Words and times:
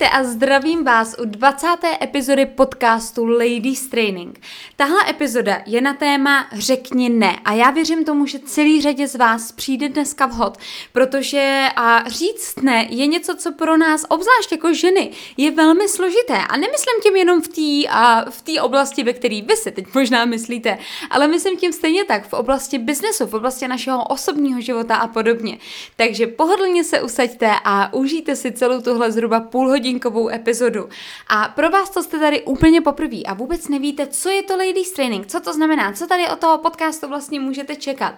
Vítejte 0.00 0.16
a 0.16 0.24
zdravím 0.24 0.84
vás 0.84 1.16
u 1.18 1.24
20. 1.24 1.66
epizody 2.02 2.46
podcastu 2.46 3.26
Ladies 3.26 3.88
Training. 3.88 4.40
Tahle 4.76 5.10
epizoda 5.10 5.62
je 5.66 5.80
na 5.80 5.94
téma 5.94 6.46
Řekni 6.52 7.08
ne 7.08 7.36
a 7.44 7.52
já 7.52 7.70
věřím 7.70 8.04
tomu, 8.04 8.26
že 8.26 8.38
celý 8.38 8.82
řadě 8.82 9.08
z 9.08 9.14
vás 9.14 9.52
přijde 9.52 9.88
dneska 9.88 10.26
vhod, 10.26 10.58
protože 10.92 11.66
a 11.76 12.08
říct 12.08 12.56
ne 12.62 12.86
je 12.90 13.06
něco, 13.06 13.34
co 13.36 13.52
pro 13.52 13.76
nás, 13.76 14.04
obzvlášť 14.08 14.52
jako 14.52 14.74
ženy, 14.74 15.10
je 15.36 15.50
velmi 15.50 15.88
složité 15.88 16.38
a 16.48 16.56
nemyslím 16.56 17.02
tím 17.02 17.16
jenom 17.16 17.42
v 17.42 17.48
té 17.48 18.60
v 18.60 18.62
oblasti, 18.62 19.02
ve 19.02 19.12
které 19.12 19.40
vy 19.42 19.56
si 19.56 19.70
teď 19.70 19.94
možná 19.94 20.24
myslíte, 20.24 20.78
ale 21.10 21.28
myslím 21.28 21.56
tím 21.56 21.72
stejně 21.72 22.04
tak 22.04 22.28
v 22.28 22.32
oblasti 22.32 22.78
biznesu, 22.78 23.26
v 23.26 23.34
oblasti 23.34 23.68
našeho 23.68 24.04
osobního 24.04 24.60
života 24.60 24.96
a 24.96 25.06
podobně. 25.08 25.58
Takže 25.96 26.26
pohodlně 26.26 26.84
se 26.84 27.02
usaďte 27.02 27.50
a 27.64 27.94
užijte 27.94 28.36
si 28.36 28.52
celou 28.52 28.80
tuhle 28.80 29.12
zhruba 29.12 29.40
půlhodinkovou 29.90 30.28
epizodu. 30.28 30.88
A 31.28 31.48
pro 31.48 31.70
vás, 31.70 31.90
co 31.90 32.02
jste 32.02 32.18
tady 32.18 32.42
úplně 32.42 32.80
poprvé 32.80 33.22
a 33.26 33.34
vůbec 33.34 33.68
nevíte, 33.68 34.06
co 34.06 34.28
je 34.28 34.42
to 34.42 34.56
Ladies 34.56 34.92
Training, 34.92 35.26
co 35.26 35.40
to 35.40 35.52
znamená, 35.52 35.92
co 35.92 36.06
tady 36.06 36.28
od 36.28 36.38
toho 36.38 36.58
podcastu 36.58 37.08
vlastně 37.08 37.40
můžete 37.40 37.76
čekat. 37.76 38.14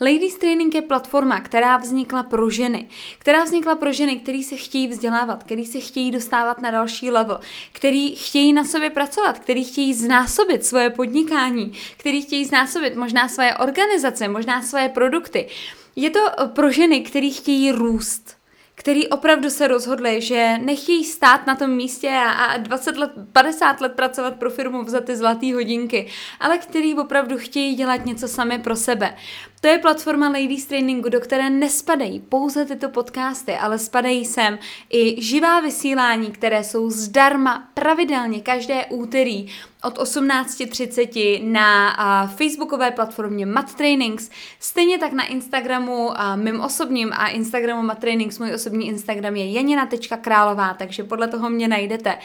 Ladies 0.00 0.38
Training 0.38 0.74
je 0.74 0.82
platforma, 0.82 1.40
která 1.40 1.76
vznikla 1.76 2.22
pro 2.22 2.50
ženy. 2.50 2.88
Která 3.18 3.44
vznikla 3.44 3.74
pro 3.74 3.92
ženy, 3.92 4.16
které 4.16 4.42
se 4.42 4.56
chtějí 4.56 4.88
vzdělávat, 4.88 5.44
který 5.44 5.66
se 5.66 5.80
chtějí 5.80 6.10
dostávat 6.10 6.62
na 6.62 6.70
další 6.70 7.10
level, 7.10 7.40
který 7.72 8.16
chtějí 8.16 8.52
na 8.52 8.64
sobě 8.64 8.90
pracovat, 8.90 9.38
který 9.38 9.64
chtějí 9.64 9.94
znásobit 9.94 10.64
svoje 10.64 10.90
podnikání, 10.90 11.72
který 11.96 12.22
chtějí 12.22 12.44
znásobit 12.44 12.96
možná 12.96 13.28
svoje 13.28 13.56
organizace, 13.56 14.28
možná 14.28 14.62
svoje 14.62 14.88
produkty. 14.88 15.48
Je 15.96 16.10
to 16.10 16.20
pro 16.46 16.70
ženy, 16.70 17.00
které 17.00 17.30
chtějí 17.30 17.72
růst 17.72 18.37
který 18.78 19.08
opravdu 19.08 19.50
se 19.50 19.68
rozhodli, 19.68 20.20
že 20.20 20.58
nechtějí 20.58 21.04
stát 21.04 21.46
na 21.46 21.54
tom 21.54 21.70
místě 21.70 22.20
a 22.26 22.56
20 22.56 22.96
let, 22.96 23.10
50 23.32 23.80
let 23.80 23.92
pracovat 23.92 24.34
pro 24.34 24.50
firmu 24.50 24.84
za 24.86 25.00
ty 25.00 25.16
zlaté 25.16 25.54
hodinky, 25.54 26.06
ale 26.40 26.58
který 26.58 26.94
opravdu 26.94 27.38
chtějí 27.38 27.74
dělat 27.74 28.06
něco 28.06 28.28
sami 28.28 28.58
pro 28.58 28.76
sebe. 28.76 29.14
To 29.60 29.68
je 29.68 29.78
platforma 29.78 30.28
Ladies 30.28 30.66
Trainingu, 30.66 31.08
do 31.08 31.20
které 31.20 31.50
nespadají 31.50 32.20
pouze 32.20 32.64
tyto 32.64 32.88
podcasty, 32.88 33.52
ale 33.52 33.78
spadají 33.78 34.24
sem 34.24 34.58
i 34.90 35.22
živá 35.22 35.60
vysílání, 35.60 36.30
které 36.30 36.64
jsou 36.64 36.90
zdarma 36.90 37.68
pravidelně 37.74 38.40
každé 38.40 38.86
úterý 38.86 39.46
od 39.82 39.98
18.30 39.98 41.50
na 41.50 42.26
facebookové 42.26 42.90
platformě 42.90 43.46
Mat 43.46 43.74
Trainings, 43.74 44.30
stejně 44.60 44.98
tak 44.98 45.12
na 45.12 45.26
Instagramu 45.26 46.10
mým 46.34 46.60
osobním 46.60 47.12
a 47.12 47.28
Instagramu 47.28 47.82
Mat 47.82 47.98
Trainings, 47.98 48.38
můj 48.38 48.54
osobní 48.54 48.86
Instagram 48.86 49.36
je 49.36 49.52
janina.králová, 49.52 50.74
takže 50.74 51.04
podle 51.04 51.28
toho 51.28 51.50
mě 51.50 51.68
najdete. 51.68 52.18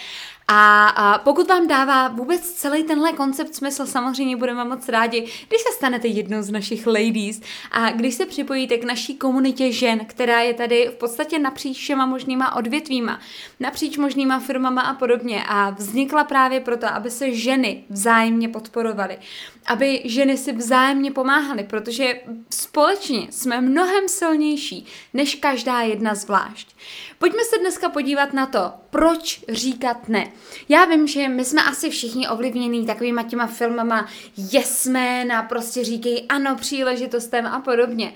A, 0.47 0.87
a 0.87 1.17
pokud 1.17 1.47
vám 1.47 1.67
dává 1.67 2.07
vůbec 2.07 2.51
celý 2.51 2.83
tenhle 2.83 3.13
koncept 3.13 3.55
smysl, 3.55 3.85
samozřejmě 3.85 4.37
budeme 4.37 4.65
moc 4.65 4.89
rádi, 4.89 5.21
když 5.21 5.61
se 5.61 5.75
stanete 5.75 6.07
jednou 6.07 6.41
z 6.41 6.51
našich 6.51 6.87
ladies. 6.87 7.41
A 7.71 7.91
když 7.91 8.15
se 8.15 8.25
připojíte 8.25 8.77
k 8.77 8.83
naší 8.83 9.15
komunitě 9.15 9.71
žen, 9.71 10.05
která 10.05 10.41
je 10.41 10.53
tady 10.53 10.89
v 10.91 10.95
podstatě 10.95 11.39
napříč 11.39 11.77
všema 11.77 12.05
možnýma 12.05 12.55
odvětvíma, 12.55 13.19
napříč 13.59 13.97
možnýma 13.97 14.39
firmama 14.39 14.81
a 14.81 14.93
podobně. 14.93 15.43
A 15.47 15.69
vznikla 15.69 16.23
právě 16.23 16.59
proto, 16.59 16.87
aby 16.87 17.11
se 17.11 17.35
ženy 17.43 17.83
vzájemně 17.89 18.49
podporovaly, 18.49 19.17
aby 19.65 20.01
ženy 20.05 20.37
si 20.37 20.53
vzájemně 20.53 21.11
pomáhaly, 21.11 21.63
protože 21.63 22.21
společně 22.49 23.27
jsme 23.29 23.61
mnohem 23.61 24.07
silnější 24.07 24.85
než 25.13 25.35
každá 25.35 25.81
jedna 25.81 26.15
zvlášť. 26.15 26.75
Pojďme 27.19 27.43
se 27.43 27.57
dneska 27.57 27.89
podívat 27.89 28.33
na 28.33 28.45
to, 28.45 28.71
proč 28.89 29.43
říkat 29.49 30.09
ne. 30.09 30.31
Já 30.69 30.85
vím, 30.85 31.07
že 31.07 31.27
my 31.27 31.45
jsme 31.45 31.63
asi 31.63 31.89
všichni 31.89 32.27
ovlivnění 32.27 32.85
takovýma 32.85 33.23
těma 33.23 33.47
filmama 33.47 34.07
Yes 34.37 34.87
Man 34.87 35.31
a 35.31 35.43
prostě 35.43 35.83
říkají 35.83 36.25
ano 36.29 36.55
příležitostem 36.55 37.45
a 37.45 37.59
podobně. 37.59 38.13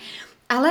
Ale 0.50 0.70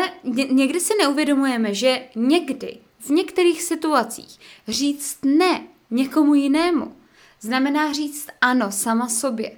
někdy 0.50 0.80
si 0.80 0.94
neuvědomujeme, 1.02 1.74
že 1.74 2.02
někdy 2.16 2.78
v 2.98 3.10
některých 3.10 3.62
situacích 3.62 4.38
říct 4.68 5.18
ne 5.24 5.62
někomu 5.90 6.34
jinému 6.34 6.96
znamená 7.40 7.92
říct 7.92 8.28
ano 8.40 8.72
sama 8.72 9.08
sobě. 9.08 9.56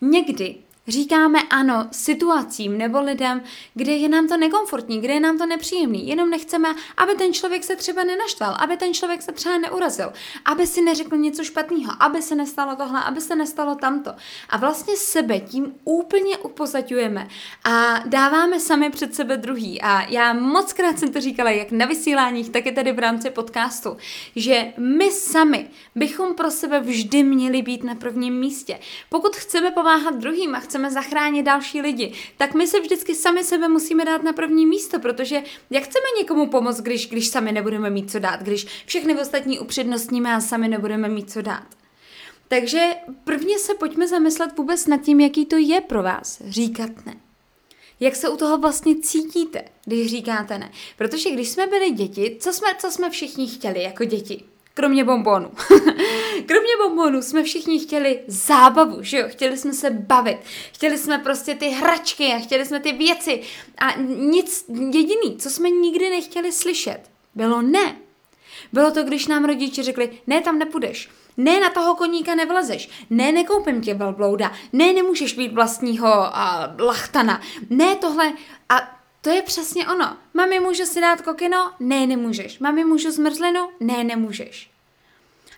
Někdy 0.00 0.56
Říkáme 0.88 1.42
ano 1.50 1.88
situacím 1.92 2.78
nebo 2.78 3.00
lidem, 3.00 3.42
kde 3.74 3.92
je 3.92 4.08
nám 4.08 4.28
to 4.28 4.36
nekomfortní, 4.36 5.00
kde 5.00 5.12
je 5.12 5.20
nám 5.20 5.38
to 5.38 5.46
nepříjemný. 5.46 6.08
Jenom 6.08 6.30
nechceme, 6.30 6.74
aby 6.96 7.14
ten 7.14 7.32
člověk 7.32 7.64
se 7.64 7.76
třeba 7.76 8.04
nenaštval, 8.04 8.56
aby 8.58 8.76
ten 8.76 8.94
člověk 8.94 9.22
se 9.22 9.32
třeba 9.32 9.58
neurazil, 9.58 10.12
aby 10.44 10.66
si 10.66 10.82
neřekl 10.82 11.16
něco 11.16 11.44
špatného, 11.44 11.92
aby 12.00 12.22
se 12.22 12.34
nestalo 12.34 12.76
tohle, 12.76 13.04
aby 13.04 13.20
se 13.20 13.36
nestalo 13.36 13.74
tamto. 13.74 14.10
A 14.50 14.56
vlastně 14.56 14.96
sebe 14.96 15.40
tím 15.40 15.74
úplně 15.84 16.38
upozadňujeme 16.38 17.28
a 17.64 18.02
dáváme 18.06 18.60
sami 18.60 18.90
před 18.90 19.14
sebe 19.14 19.36
druhý. 19.36 19.82
A 19.82 20.02
já 20.08 20.32
moc 20.32 20.72
krát 20.72 20.98
jsem 20.98 21.12
to 21.12 21.20
říkala, 21.20 21.50
jak 21.50 21.70
na 21.70 21.86
vysíláních, 21.86 22.50
tak 22.50 22.66
i 22.66 22.72
tady 22.72 22.92
v 22.92 22.98
rámci 22.98 23.30
podcastu, 23.30 23.96
že 24.36 24.72
my 24.78 25.10
sami 25.10 25.70
bychom 25.94 26.34
pro 26.34 26.50
sebe 26.50 26.80
vždy 26.80 27.22
měli 27.22 27.62
být 27.62 27.84
na 27.84 27.94
prvním 27.94 28.34
místě. 28.34 28.78
Pokud 29.08 29.36
chceme 29.36 29.70
pomáhat 29.70 30.14
druhým 30.16 30.54
a 30.54 30.58
chceme 30.60 30.71
zachránit 30.90 31.42
další 31.42 31.80
lidi, 31.80 32.12
tak 32.36 32.54
my 32.54 32.66
se 32.66 32.80
vždycky 32.80 33.14
sami 33.14 33.44
sebe 33.44 33.68
musíme 33.68 34.04
dát 34.04 34.22
na 34.22 34.32
první 34.32 34.66
místo, 34.66 34.98
protože 34.98 35.42
jak 35.70 35.84
chceme 35.84 36.04
někomu 36.18 36.46
pomoct, 36.46 36.80
když, 36.80 37.08
když 37.08 37.28
sami 37.28 37.52
nebudeme 37.52 37.90
mít 37.90 38.10
co 38.10 38.18
dát, 38.18 38.42
když 38.42 38.66
všechny 38.86 39.20
ostatní 39.20 39.58
upřednostníme 39.58 40.34
a 40.34 40.40
sami 40.40 40.68
nebudeme 40.68 41.08
mít 41.08 41.30
co 41.30 41.42
dát. 41.42 41.66
Takže 42.48 42.90
prvně 43.24 43.58
se 43.58 43.74
pojďme 43.74 44.08
zamyslet 44.08 44.58
vůbec 44.58 44.86
nad 44.86 45.02
tím, 45.02 45.20
jaký 45.20 45.46
to 45.46 45.56
je 45.56 45.80
pro 45.80 46.02
vás 46.02 46.42
říkat 46.48 47.06
ne. 47.06 47.14
Jak 48.00 48.16
se 48.16 48.28
u 48.28 48.36
toho 48.36 48.58
vlastně 48.58 49.00
cítíte, 49.00 49.64
když 49.84 50.10
říkáte 50.10 50.58
ne? 50.58 50.70
Protože 50.96 51.30
když 51.30 51.48
jsme 51.48 51.66
byli 51.66 51.90
děti, 51.90 52.36
co 52.40 52.52
jsme, 52.52 52.68
co 52.78 52.90
jsme 52.90 53.10
všichni 53.10 53.48
chtěli 53.48 53.82
jako 53.82 54.04
děti? 54.04 54.51
Kromě 54.74 55.04
bombonů. 55.04 55.50
Kromě 56.46 56.76
bombonů 56.84 57.22
jsme 57.22 57.42
všichni 57.42 57.78
chtěli 57.78 58.20
zábavu, 58.26 59.02
že 59.02 59.18
jo? 59.18 59.28
Chtěli 59.28 59.58
jsme 59.58 59.72
se 59.72 59.90
bavit. 59.90 60.38
Chtěli 60.72 60.98
jsme 60.98 61.18
prostě 61.18 61.54
ty 61.54 61.68
hračky 61.68 62.32
a 62.32 62.38
chtěli 62.38 62.66
jsme 62.66 62.80
ty 62.80 62.92
věci. 62.92 63.42
A 63.78 64.00
nic 64.16 64.64
jediný, 64.68 65.36
co 65.38 65.50
jsme 65.50 65.70
nikdy 65.70 66.10
nechtěli 66.10 66.52
slyšet, 66.52 67.00
bylo 67.34 67.62
ne. 67.62 67.96
Bylo 68.72 68.90
to, 68.90 69.02
když 69.02 69.26
nám 69.26 69.44
rodiče 69.44 69.82
řekli, 69.82 70.10
ne, 70.26 70.40
tam 70.40 70.58
nepůjdeš. 70.58 71.08
Ne, 71.36 71.60
na 71.60 71.70
toho 71.70 71.94
koníka 71.94 72.34
nevlezeš. 72.34 72.88
Ne, 73.10 73.32
nekoupím 73.32 73.80
tě 73.80 73.94
velblouda. 73.94 74.52
Ne, 74.72 74.92
nemůžeš 74.92 75.32
být 75.32 75.52
vlastního 75.52 76.08
uh, 76.08 76.86
lachtana. 76.86 77.40
Ne, 77.70 77.96
tohle. 77.96 78.32
A 78.68 79.01
to 79.22 79.30
je 79.30 79.42
přesně 79.42 79.88
ono. 79.88 80.16
Mami, 80.34 80.60
můžu 80.60 80.84
si 80.84 81.00
dát 81.00 81.22
kokino? 81.22 81.72
Ne, 81.80 82.06
nemůžeš. 82.06 82.58
Mami, 82.58 82.84
můžu 82.84 83.10
zmrzlinu? 83.10 83.68
Ne, 83.80 84.04
nemůžeš. 84.04 84.70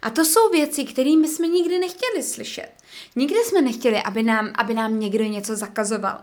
A 0.02 0.10
to 0.10 0.25
jsou 0.25 0.50
věci, 0.50 0.84
které 0.84 1.16
my 1.16 1.28
jsme 1.28 1.48
nikdy 1.48 1.78
nechtěli 1.78 2.22
slyšet. 2.22 2.69
Nikdy 3.16 3.38
jsme 3.38 3.60
nechtěli, 3.62 4.03
aby 4.03 4.22
nám, 4.22 4.53
aby 4.54 4.74
nám 4.74 5.00
někdo 5.00 5.24
něco 5.24 5.56
zakazoval. 5.56 6.20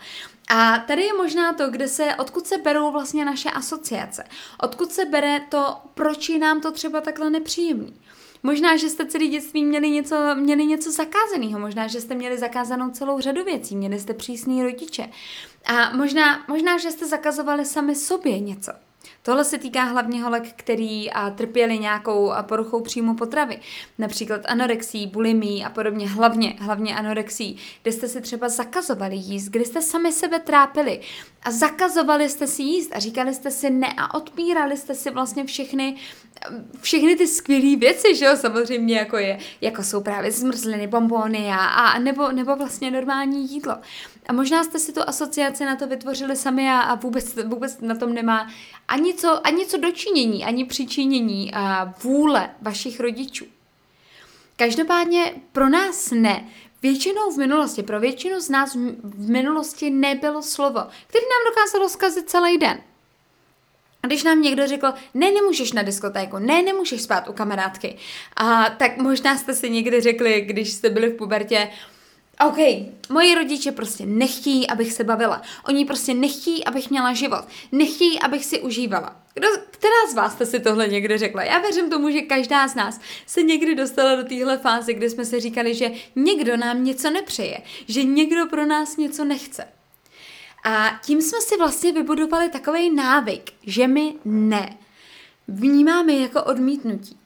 A 0.49 0.77
tady 0.77 1.03
je 1.03 1.13
možná 1.13 1.53
to, 1.53 1.69
kde 1.69 1.87
se, 1.87 2.15
odkud 2.15 2.47
se 2.47 2.57
berou 2.57 2.91
vlastně 2.91 3.25
naše 3.25 3.49
asociace. 3.49 4.23
Odkud 4.59 4.91
se 4.91 5.05
bere 5.05 5.39
to, 5.49 5.77
proč 5.93 6.29
je 6.29 6.39
nám 6.39 6.61
to 6.61 6.71
třeba 6.71 7.01
takhle 7.01 7.29
nepříjemný. 7.29 7.93
Možná, 8.43 8.77
že 8.77 8.89
jste 8.89 9.05
celý 9.05 9.27
dětství 9.27 9.65
měli 9.65 9.89
něco, 9.89 10.35
měli 10.35 10.65
něco 10.65 10.91
zakázaného, 10.91 11.59
možná, 11.59 11.87
že 11.87 12.01
jste 12.01 12.15
měli 12.15 12.37
zakázanou 12.37 12.89
celou 12.89 13.19
řadu 13.19 13.43
věcí, 13.43 13.75
měli 13.75 13.99
jste 13.99 14.13
přísný 14.13 14.63
rodiče. 14.63 15.09
A 15.65 15.97
možná, 15.97 16.45
možná, 16.47 16.77
že 16.77 16.91
jste 16.91 17.07
zakazovali 17.07 17.65
sami 17.65 17.95
sobě 17.95 18.39
něco. 18.39 18.71
Tohle 19.23 19.45
se 19.45 19.57
týká 19.57 19.83
hlavně 19.83 20.23
holek, 20.23 20.53
který 20.55 21.11
a, 21.11 21.29
trpěli 21.29 21.79
nějakou 21.79 22.31
a, 22.31 22.43
poruchou 22.43 22.81
příjmu 22.81 23.15
potravy, 23.15 23.59
například 23.97 24.41
anorexí, 24.47 25.07
bulimí 25.07 25.65
a 25.65 25.69
podobně, 25.69 26.09
hlavně, 26.09 26.55
hlavně 26.59 26.95
anorexí, 26.95 27.57
kde 27.81 27.91
jste 27.91 28.07
si 28.07 28.21
třeba 28.21 28.49
zakazovali 28.49 29.15
jíst, 29.15 29.49
kde 29.49 29.65
jste 29.65 29.81
sami 29.81 30.11
sebe 30.11 30.39
trápili 30.39 31.01
a 31.43 31.51
zakazovali 31.51 32.29
jste 32.29 32.47
si 32.47 32.63
jíst 32.63 32.91
a 32.93 32.99
říkali 32.99 33.33
jste 33.33 33.51
si 33.51 33.69
ne 33.69 33.93
a 33.97 34.13
odpírali 34.13 34.77
jste 34.77 34.95
si 34.95 35.09
vlastně 35.09 35.43
všechny 35.43 35.95
všechny 36.81 37.15
ty 37.15 37.27
skvělé 37.27 37.75
věci, 37.75 38.15
že 38.15 38.25
jo, 38.25 38.37
samozřejmě 38.37 38.95
jako 38.95 39.17
je, 39.17 39.37
jako 39.61 39.83
jsou 39.83 40.01
právě 40.01 40.31
zmrzliny, 40.31 40.87
bombony 40.87 41.49
a, 41.51 41.57
a 41.57 41.99
nebo, 41.99 42.31
nebo 42.31 42.55
vlastně 42.55 42.91
normální 42.91 43.51
jídlo. 43.51 43.77
A 44.27 44.33
možná 44.33 44.63
jste 44.63 44.79
si 44.79 44.93
tu 44.93 45.01
asociaci 45.07 45.65
na 45.65 45.75
to 45.75 45.87
vytvořili 45.87 46.35
sami 46.35 46.69
a, 46.69 46.79
a 46.79 46.95
vůbec, 46.95 47.35
vůbec 47.45 47.77
na 47.81 47.95
tom 47.95 48.13
nemá 48.13 48.51
ani 48.87 49.13
co, 49.13 49.47
ani 49.47 49.65
co 49.65 49.77
dočinění, 49.77 50.45
ani 50.45 50.65
přičinění 50.65 51.53
a 51.53 51.93
vůle 52.03 52.49
vašich 52.61 52.99
rodičů. 52.99 53.45
Každopádně 54.55 55.33
pro 55.51 55.69
nás 55.69 56.11
ne. 56.11 56.49
Většinou 56.81 57.31
v 57.31 57.37
minulosti, 57.37 57.83
pro 57.83 57.99
většinu 57.99 58.39
z 58.39 58.49
nás 58.49 58.75
v 59.03 59.29
minulosti 59.29 59.89
nebylo 59.89 60.41
slovo, 60.41 60.79
které 61.07 61.25
nám 61.25 61.53
dokázalo 61.53 61.89
zkazit 61.89 62.29
celý 62.29 62.57
den. 62.57 62.81
A 64.03 64.07
když 64.07 64.23
nám 64.23 64.41
někdo 64.41 64.67
řekl, 64.67 64.93
ne, 65.13 65.31
nemůžeš 65.31 65.71
na 65.71 65.83
diskotéku, 65.83 66.39
ne, 66.39 66.61
nemůžeš 66.61 67.01
spát 67.01 67.27
u 67.27 67.33
kamarádky, 67.33 67.97
a 68.35 68.69
tak 68.69 68.97
možná 68.97 69.37
jste 69.37 69.53
si 69.53 69.69
někdy 69.69 70.01
řekli, 70.01 70.41
když 70.41 70.73
jste 70.73 70.89
byli 70.89 71.09
v 71.09 71.17
pubertě, 71.17 71.69
OK, 72.47 72.57
moji 73.09 73.35
rodiče 73.35 73.71
prostě 73.71 74.05
nechtějí, 74.05 74.67
abych 74.67 74.93
se 74.93 75.03
bavila. 75.03 75.41
Oni 75.67 75.85
prostě 75.85 76.13
nechtějí, 76.13 76.65
abych 76.65 76.89
měla 76.89 77.13
život. 77.13 77.45
Nechtějí, 77.71 78.19
abych 78.19 78.45
si 78.45 78.61
užívala. 78.61 79.15
Kdo, 79.33 79.47
která 79.71 80.11
z 80.11 80.13
vás 80.13 80.33
jste 80.33 80.45
si 80.45 80.59
tohle 80.59 80.87
někdy 80.87 81.17
řekla? 81.17 81.43
Já 81.43 81.59
věřím 81.59 81.89
tomu, 81.89 82.09
že 82.09 82.21
každá 82.21 82.67
z 82.67 82.75
nás 82.75 82.99
se 83.25 83.43
někdy 83.43 83.75
dostala 83.75 84.15
do 84.15 84.23
téhle 84.23 84.57
fáze, 84.57 84.93
kdy 84.93 85.09
jsme 85.09 85.25
si 85.25 85.39
říkali, 85.39 85.75
že 85.75 85.91
někdo 86.15 86.57
nám 86.57 86.83
něco 86.83 87.09
nepřeje, 87.09 87.61
že 87.87 88.03
někdo 88.03 88.45
pro 88.45 88.65
nás 88.65 88.97
něco 88.97 89.25
nechce. 89.25 89.67
A 90.63 90.99
tím 91.05 91.21
jsme 91.21 91.41
si 91.41 91.57
vlastně 91.57 91.91
vybudovali 91.91 92.49
takový 92.49 92.95
návyk, 92.95 93.51
že 93.63 93.87
my 93.87 94.13
ne. 94.25 94.77
Vnímáme 95.47 96.13
jako 96.13 96.43
odmítnutí. 96.43 97.20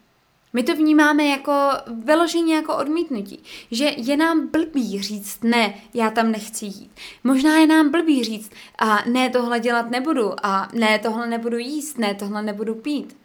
My 0.55 0.63
to 0.63 0.75
vnímáme 0.75 1.25
jako 1.25 1.69
vyloženě 1.87 2.55
jako 2.55 2.77
odmítnutí, 2.77 3.43
že 3.71 3.91
je 3.97 4.17
nám 4.17 4.47
blbý 4.47 5.01
říct 5.01 5.43
ne, 5.43 5.73
já 5.93 6.09
tam 6.09 6.31
nechci 6.31 6.65
jít. 6.65 6.91
Možná 7.23 7.57
je 7.57 7.67
nám 7.67 7.89
blbý 7.91 8.23
říct 8.23 8.51
a 8.79 9.03
ne, 9.09 9.29
tohle 9.29 9.59
dělat 9.59 9.91
nebudu 9.91 10.31
a 10.43 10.69
ne, 10.73 10.99
tohle 10.99 11.27
nebudu 11.27 11.57
jíst, 11.57 11.97
ne, 11.97 12.15
tohle 12.15 12.41
nebudu 12.41 12.75
pít. 12.75 13.17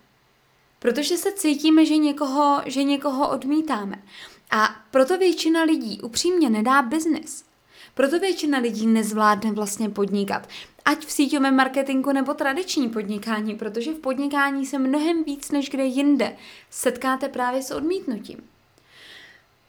Protože 0.79 1.17
se 1.17 1.33
cítíme, 1.33 1.87
že 1.87 1.97
někoho, 1.97 2.63
že 2.67 2.83
někoho 2.83 3.31
odmítáme. 3.31 4.03
A 4.51 4.69
proto 4.91 5.19
většina 5.19 5.63
lidí 5.63 6.01
upřímně 6.01 6.51
nedá 6.51 6.83
biznis. 6.83 7.45
Proto 8.01 8.19
většina 8.19 8.59
lidí 8.59 8.87
nezvládne 8.87 9.53
vlastně 9.53 9.89
podnikat. 9.89 10.49
Ať 10.85 11.07
v 11.07 11.13
síťovém 11.13 11.57
marketingu 11.57 12.13
nebo 12.13 12.35
tradiční 12.35 12.89
podnikání, 12.89 13.55
protože 13.55 13.93
v 13.93 13.99
podnikání 13.99 14.67
se 14.67 14.79
mnohem 14.79 15.25
víc 15.25 15.51
než 15.51 15.71
kde 15.71 15.85
jinde 15.85 16.37
setkáte 16.71 17.29
právě 17.29 17.63
s 17.63 17.71
odmítnutím. 17.71 18.50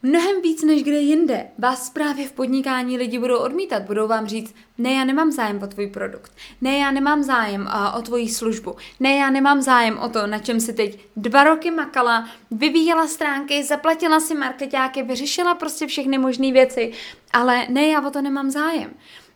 Mnohem 0.04 0.42
víc 0.42 0.62
než 0.62 0.82
kde 0.82 0.98
jinde 0.98 1.46
vás 1.58 1.90
právě 1.90 2.28
v 2.28 2.32
podnikání 2.32 2.98
lidi 2.98 3.18
budou 3.18 3.38
odmítat. 3.38 3.82
Budou 3.82 4.08
vám 4.08 4.26
říct, 4.26 4.54
ne, 4.78 4.92
já 4.92 5.04
nemám 5.04 5.32
zájem 5.32 5.62
o 5.62 5.66
tvůj 5.66 5.86
produkt. 5.86 6.32
Ne, 6.60 6.78
já 6.78 6.90
nemám 6.90 7.22
zájem 7.22 7.62
uh, 7.62 7.98
o 7.98 8.02
tvoji 8.02 8.28
službu. 8.28 8.76
Ne, 9.00 9.16
já 9.16 9.30
nemám 9.30 9.62
zájem 9.62 9.98
o 9.98 10.08
to, 10.08 10.26
na 10.26 10.38
čem 10.38 10.60
si 10.60 10.72
teď 10.72 11.00
dva 11.16 11.44
roky 11.44 11.70
makala, 11.70 12.28
vyvíjela 12.50 13.06
stránky, 13.06 13.64
zaplatila 13.64 14.20
si 14.20 14.34
marketáky, 14.34 15.02
vyřešila 15.02 15.54
prostě 15.54 15.86
všechny 15.86 16.18
možné 16.18 16.52
věci, 16.52 16.92
ale 17.32 17.66
ne, 17.68 17.86
já 17.86 18.06
o 18.06 18.10
to 18.10 18.22
nemám 18.22 18.50
zájem. 18.50 18.90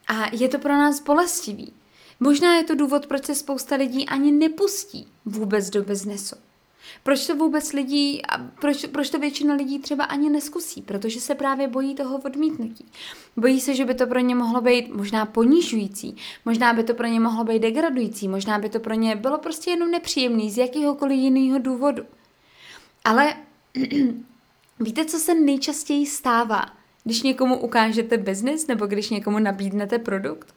A 0.08 0.26
je 0.32 0.48
to 0.48 0.58
pro 0.58 0.72
nás 0.72 1.00
bolestivý. 1.00 1.72
Možná 2.20 2.54
je 2.54 2.64
to 2.64 2.74
důvod, 2.74 3.06
proč 3.06 3.24
se 3.24 3.34
spousta 3.34 3.76
lidí 3.76 4.08
ani 4.08 4.32
nepustí 4.32 5.08
vůbec 5.24 5.70
do 5.70 5.82
biznesu. 5.82 6.36
Proč 7.02 7.26
to 7.26 7.36
vůbec 7.36 7.72
lidí, 7.72 8.22
proč, 8.60 8.86
proč 8.86 9.10
to 9.10 9.18
většina 9.18 9.54
lidí 9.54 9.78
třeba 9.78 10.04
ani 10.04 10.30
neskusí? 10.30 10.82
Protože 10.82 11.20
se 11.20 11.34
právě 11.34 11.68
bojí 11.68 11.94
toho 11.94 12.18
odmítnutí. 12.18 12.86
Bojí 13.36 13.60
se, 13.60 13.74
že 13.74 13.84
by 13.84 13.94
to 13.94 14.06
pro 14.06 14.18
ně 14.18 14.34
mohlo 14.34 14.60
být 14.60 14.88
možná 14.88 15.26
ponižující, 15.26 16.16
možná 16.44 16.72
by 16.72 16.84
to 16.84 16.94
pro 16.94 17.06
ně 17.06 17.20
mohlo 17.20 17.44
být 17.44 17.58
degradující, 17.58 18.28
možná 18.28 18.58
by 18.58 18.68
to 18.68 18.80
pro 18.80 18.94
ně 18.94 19.16
bylo 19.16 19.38
prostě 19.38 19.70
jenom 19.70 19.90
nepříjemný 19.90 20.50
z 20.50 20.58
jakéhokoliv 20.58 21.18
jiného 21.18 21.58
důvodu. 21.58 22.02
Ale 23.04 23.34
víte, 24.80 25.04
co 25.04 25.18
se 25.18 25.34
nejčastěji 25.34 26.06
stává, 26.06 26.66
když 27.04 27.22
někomu 27.22 27.60
ukážete 27.60 28.16
biznis 28.16 28.66
nebo 28.66 28.86
když 28.86 29.10
někomu 29.10 29.38
nabídnete 29.38 29.98
produkt? 29.98 30.54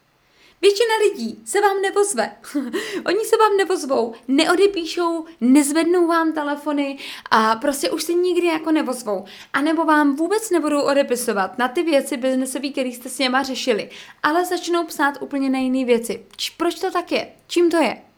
Většina 0.61 0.95
lidí 1.03 1.41
se 1.45 1.61
vám 1.61 1.81
nevozve. 1.81 2.35
Oni 3.05 3.25
se 3.25 3.37
vám 3.37 3.57
nevozvou, 3.57 4.13
neodepíšou, 4.27 5.25
nezvednou 5.41 6.07
vám 6.07 6.33
telefony 6.33 6.97
a 7.31 7.55
prostě 7.55 7.89
už 7.89 8.03
se 8.03 8.13
nikdy 8.13 8.47
jako 8.47 8.71
nevozvou. 8.71 9.25
A 9.53 9.61
nebo 9.61 9.85
vám 9.85 10.15
vůbec 10.15 10.49
nebudou 10.49 10.81
odepisovat 10.81 11.57
na 11.57 11.67
ty 11.67 11.83
věci 11.83 12.17
biznesové, 12.17 12.69
které 12.69 12.89
jste 12.89 13.09
s 13.09 13.19
něma 13.19 13.43
řešili, 13.43 13.89
ale 14.23 14.45
začnou 14.45 14.85
psát 14.85 15.21
úplně 15.21 15.49
na 15.49 15.59
jiné 15.59 15.85
věci. 15.85 16.25
Proč 16.57 16.75
to 16.75 16.91
tak 16.91 17.11
je? 17.11 17.31
Čím 17.47 17.71
to 17.71 17.77
je? 17.77 18.08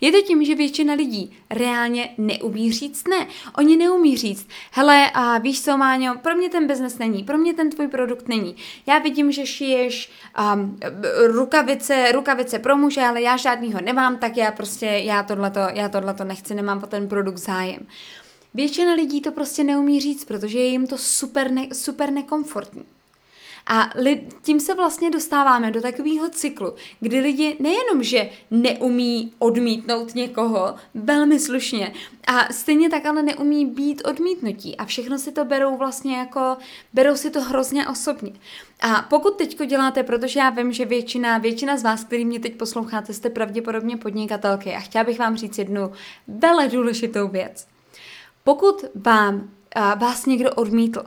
Je 0.00 0.12
to 0.12 0.22
tím, 0.22 0.44
že 0.44 0.54
většina 0.54 0.94
lidí 0.94 1.36
reálně 1.50 2.14
neumí 2.18 2.72
říct 2.72 3.08
ne. 3.08 3.26
Oni 3.58 3.76
neumí 3.76 4.16
říct, 4.16 4.48
hele, 4.72 5.10
a 5.14 5.38
víš 5.38 5.62
co, 5.62 5.76
Máňo, 5.76 6.14
pro 6.18 6.36
mě 6.36 6.48
ten 6.48 6.66
biznes 6.66 6.98
není, 6.98 7.24
pro 7.24 7.38
mě 7.38 7.54
ten 7.54 7.70
tvůj 7.70 7.88
produkt 7.88 8.28
není. 8.28 8.56
Já 8.86 8.98
vidím, 8.98 9.32
že 9.32 9.46
šiješ 9.46 10.10
um, 10.54 10.78
rukavice, 11.26 12.12
rukavice 12.12 12.58
pro 12.58 12.76
muže, 12.76 13.00
ale 13.00 13.22
já 13.22 13.36
žádnýho 13.36 13.80
nemám, 13.80 14.18
tak 14.18 14.36
já 14.36 14.50
prostě, 14.52 14.86
já 14.86 15.22
tohleto, 15.22 15.60
já 15.72 15.88
tohleto 15.88 16.24
nechci, 16.24 16.54
nemám 16.54 16.80
po 16.80 16.86
ten 16.86 17.08
produkt 17.08 17.38
zájem. 17.38 17.86
Většina 18.54 18.94
lidí 18.94 19.20
to 19.20 19.32
prostě 19.32 19.64
neumí 19.64 20.00
říct, 20.00 20.24
protože 20.24 20.58
je 20.58 20.66
jim 20.66 20.86
to 20.86 20.98
super, 20.98 21.50
ne, 21.50 21.66
super 21.72 22.12
nekomfortní. 22.12 22.84
A 23.66 23.90
tím 24.42 24.60
se 24.60 24.74
vlastně 24.74 25.10
dostáváme 25.10 25.70
do 25.70 25.80
takového 25.80 26.28
cyklu, 26.28 26.74
kdy 27.00 27.20
lidi 27.20 27.56
nejenom, 27.60 28.02
že 28.02 28.30
neumí 28.50 29.32
odmítnout 29.38 30.14
někoho 30.14 30.74
velmi 30.94 31.40
slušně, 31.40 31.92
a 32.26 32.52
stejně 32.52 32.90
tak 32.90 33.06
ale 33.06 33.22
neumí 33.22 33.66
být 33.66 34.02
odmítnutí 34.04 34.76
a 34.76 34.84
všechno 34.84 35.18
si 35.18 35.32
to 35.32 35.44
berou 35.44 35.76
vlastně 35.76 36.16
jako, 36.16 36.56
berou 36.92 37.16
si 37.16 37.30
to 37.30 37.40
hrozně 37.40 37.88
osobně. 37.88 38.32
A 38.80 39.02
pokud 39.02 39.36
teďko 39.36 39.64
děláte, 39.64 40.02
protože 40.02 40.40
já 40.40 40.50
vím, 40.50 40.72
že 40.72 40.84
většina, 40.84 41.38
většina 41.38 41.76
z 41.76 41.82
vás, 41.82 42.04
který 42.04 42.24
mě 42.24 42.40
teď 42.40 42.56
posloucháte, 42.56 43.12
jste 43.12 43.30
pravděpodobně 43.30 43.96
podnikatelky 43.96 44.74
a 44.74 44.80
chtěla 44.80 45.04
bych 45.04 45.18
vám 45.18 45.36
říct 45.36 45.58
jednu 45.58 45.92
vele 46.28 46.68
důležitou 46.68 47.28
věc. 47.28 47.66
Pokud 48.44 48.84
vám, 48.94 49.50
a, 49.74 49.94
vás 49.94 50.26
někdo 50.26 50.50
odmítl, 50.54 51.04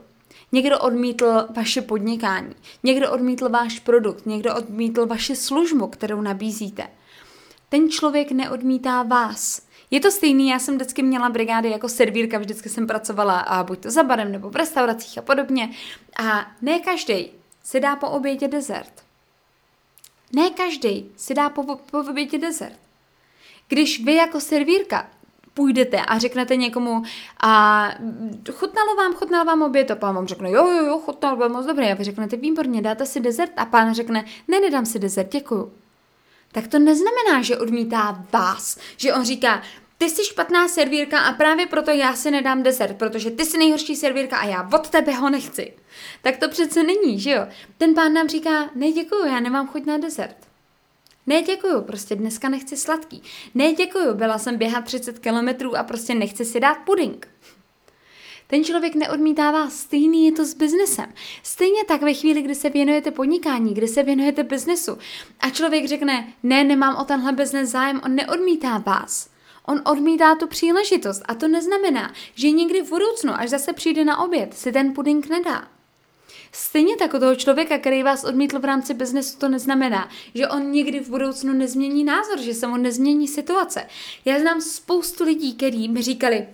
Někdo 0.52 0.80
odmítl 0.80 1.48
vaše 1.56 1.82
podnikání, 1.82 2.56
někdo 2.84 3.12
odmítl 3.12 3.50
váš 3.50 3.80
produkt, 3.80 4.26
někdo 4.26 4.56
odmítl 4.56 5.06
vaši 5.06 5.36
službu, 5.36 5.88
kterou 5.88 6.22
nabízíte. 6.22 6.88
Ten 7.70 7.90
člověk 7.90 8.32
neodmítá 8.32 9.04
vás. 9.04 9.62
Je 9.92 10.00
to 10.00 10.12
stejný, 10.12 10.50
já 10.50 10.60
jsem 10.60 10.76
vždycky 10.76 11.04
měla 11.04 11.30
brigády 11.30 11.70
jako 11.70 11.90
servírka, 11.90 12.38
vždycky 12.40 12.70
jsem 12.70 12.88
pracovala 12.88 13.40
a 13.40 13.64
buď 13.64 13.80
to 13.80 13.92
za 13.92 14.04
barem 14.04 14.32
nebo 14.32 14.50
v 14.50 14.56
restauracích 14.56 15.18
a 15.18 15.22
podobně. 15.22 15.72
A 16.24 16.52
ne 16.62 16.80
každý 16.80 17.28
si 17.64 17.80
dá 17.80 17.96
po 17.96 18.10
obědě 18.10 18.48
dezert. 18.48 19.04
Ne 20.34 20.50
každý 20.50 21.12
si 21.18 21.34
dá 21.34 21.50
po, 21.50 21.64
po 21.64 22.00
obědě 22.00 22.38
dezert. 22.38 22.80
Když 23.68 24.04
vy 24.04 24.16
jako 24.16 24.42
servírka 24.42 25.10
půjdete 25.58 26.02
a 26.02 26.18
řeknete 26.20 26.56
někomu 26.56 27.04
a 27.44 27.90
chutnalo 28.52 28.96
vám, 28.96 29.14
chutnalo 29.14 29.46
vám 29.46 29.62
oběd 29.62 29.92
a 29.92 29.96
pán 29.96 30.16
vám 30.16 30.28
řekne, 30.28 30.52
jo, 30.52 30.68
jo, 30.72 30.86
jo, 30.86 31.00
chutnalo 31.00 31.38
vám 31.38 31.52
moc 31.52 31.66
dobré 31.66 31.92
a 31.92 31.96
vy 31.96 32.04
řeknete, 32.04 32.38
výborně, 32.38 32.82
dáte 32.82 33.06
si 33.06 33.20
dezert 33.20 33.52
a 33.58 33.66
pán 33.66 33.94
řekne, 33.94 34.26
ne, 34.48 34.60
nedám 34.60 34.86
si 34.86 35.00
dezert, 35.00 35.32
děkuju. 35.32 35.72
Tak 36.52 36.68
to 36.68 36.80
neznamená, 36.80 37.42
že 37.42 37.58
odmítá 37.58 38.26
vás, 38.34 38.78
že 38.98 39.14
on 39.14 39.26
říká, 39.26 39.62
ty 39.98 40.10
jsi 40.10 40.24
špatná 40.26 40.68
servírka 40.68 41.20
a 41.20 41.34
právě 41.34 41.66
proto 41.66 41.92
já 41.92 42.16
si 42.16 42.32
nedám 42.32 42.64
dezert, 42.64 42.98
protože 42.98 43.32
ty 43.32 43.46
jsi 43.46 43.58
nejhorší 43.58 43.96
servírka 43.96 44.38
a 44.38 44.46
já 44.46 44.70
od 44.74 44.90
tebe 44.90 45.14
ho 45.14 45.30
nechci. 45.30 45.74
Tak 46.22 46.38
to 46.38 46.50
přece 46.50 46.84
není, 46.84 47.20
že 47.20 47.32
jo? 47.32 47.48
Ten 47.78 47.94
pán 47.94 48.14
nám 48.14 48.28
říká, 48.28 48.70
ne 48.76 48.92
děkuju, 48.92 49.26
já 49.26 49.40
nemám 49.40 49.68
chuť 49.68 49.86
na 49.86 49.98
dezert. 49.98 50.47
Ne 51.28 51.42
děkuju, 51.42 51.82
prostě 51.82 52.16
dneska 52.16 52.50
nechci 52.50 52.78
sladký. 52.78 53.24
Ne 53.56 53.74
děkuju, 53.74 54.14
byla 54.14 54.38
jsem 54.38 54.58
běhat 54.58 54.86
30 54.86 55.20
kilometrů 55.20 55.78
a 55.78 55.84
prostě 55.84 56.16
nechci 56.16 56.46
si 56.46 56.60
dát 56.60 56.78
puding. 56.86 57.28
Ten 58.48 58.64
člověk 58.64 58.96
neodmítá 58.96 59.52
vás, 59.52 59.80
stejný 59.80 60.26
je 60.26 60.32
to 60.32 60.46
s 60.46 60.54
biznesem. 60.54 61.14
Stejně 61.44 61.86
tak 61.86 62.02
ve 62.02 62.14
chvíli, 62.14 62.42
kdy 62.42 62.56
se 62.56 62.70
věnujete 62.70 63.12
podnikání, 63.12 63.74
kdy 63.74 63.88
se 63.88 64.04
věnujete 64.04 64.44
biznesu 64.44 64.98
a 65.40 65.50
člověk 65.50 65.88
řekne, 65.88 66.34
ne, 66.44 66.64
nemám 66.64 66.96
o 66.96 67.04
tenhle 67.04 67.32
biznes 67.32 67.70
zájem, 67.70 68.02
on 68.06 68.16
neodmítá 68.16 68.78
vás. 68.78 69.30
On 69.66 69.82
odmítá 69.86 70.36
tu 70.36 70.48
příležitost 70.48 71.22
a 71.26 71.36
to 71.36 71.48
neznamená, 71.48 72.14
že 72.36 72.52
někdy 72.52 72.82
v 72.82 72.90
budoucnu, 72.90 73.34
až 73.34 73.50
zase 73.50 73.74
přijde 73.74 74.06
na 74.06 74.20
oběd, 74.20 74.54
si 74.54 74.72
ten 74.72 74.94
puding 74.94 75.30
nedá. 75.30 75.68
Stejně 76.60 76.98
tak 76.98 77.12
toho 77.12 77.36
člověka, 77.36 77.78
který 77.78 78.04
vás 78.04 78.24
odmítl 78.24 78.60
v 78.60 78.66
rámci 78.66 78.94
biznesu, 78.94 79.38
to 79.38 79.50
neznamená, 79.50 80.10
že 80.34 80.48
on 80.48 80.72
někdy 80.72 81.00
v 81.00 81.10
budoucnu 81.10 81.54
nezmění 81.54 82.04
názor, 82.04 82.42
že 82.42 82.54
se 82.54 82.68
mu 82.68 82.78
nezmění 82.78 83.28
situace. 83.28 83.88
Já 84.26 84.40
znám 84.40 84.62
spoustu 84.62 85.24
lidí, 85.24 85.54
kteří 85.54 85.90
mi 85.90 86.02
říkali, 86.02 86.48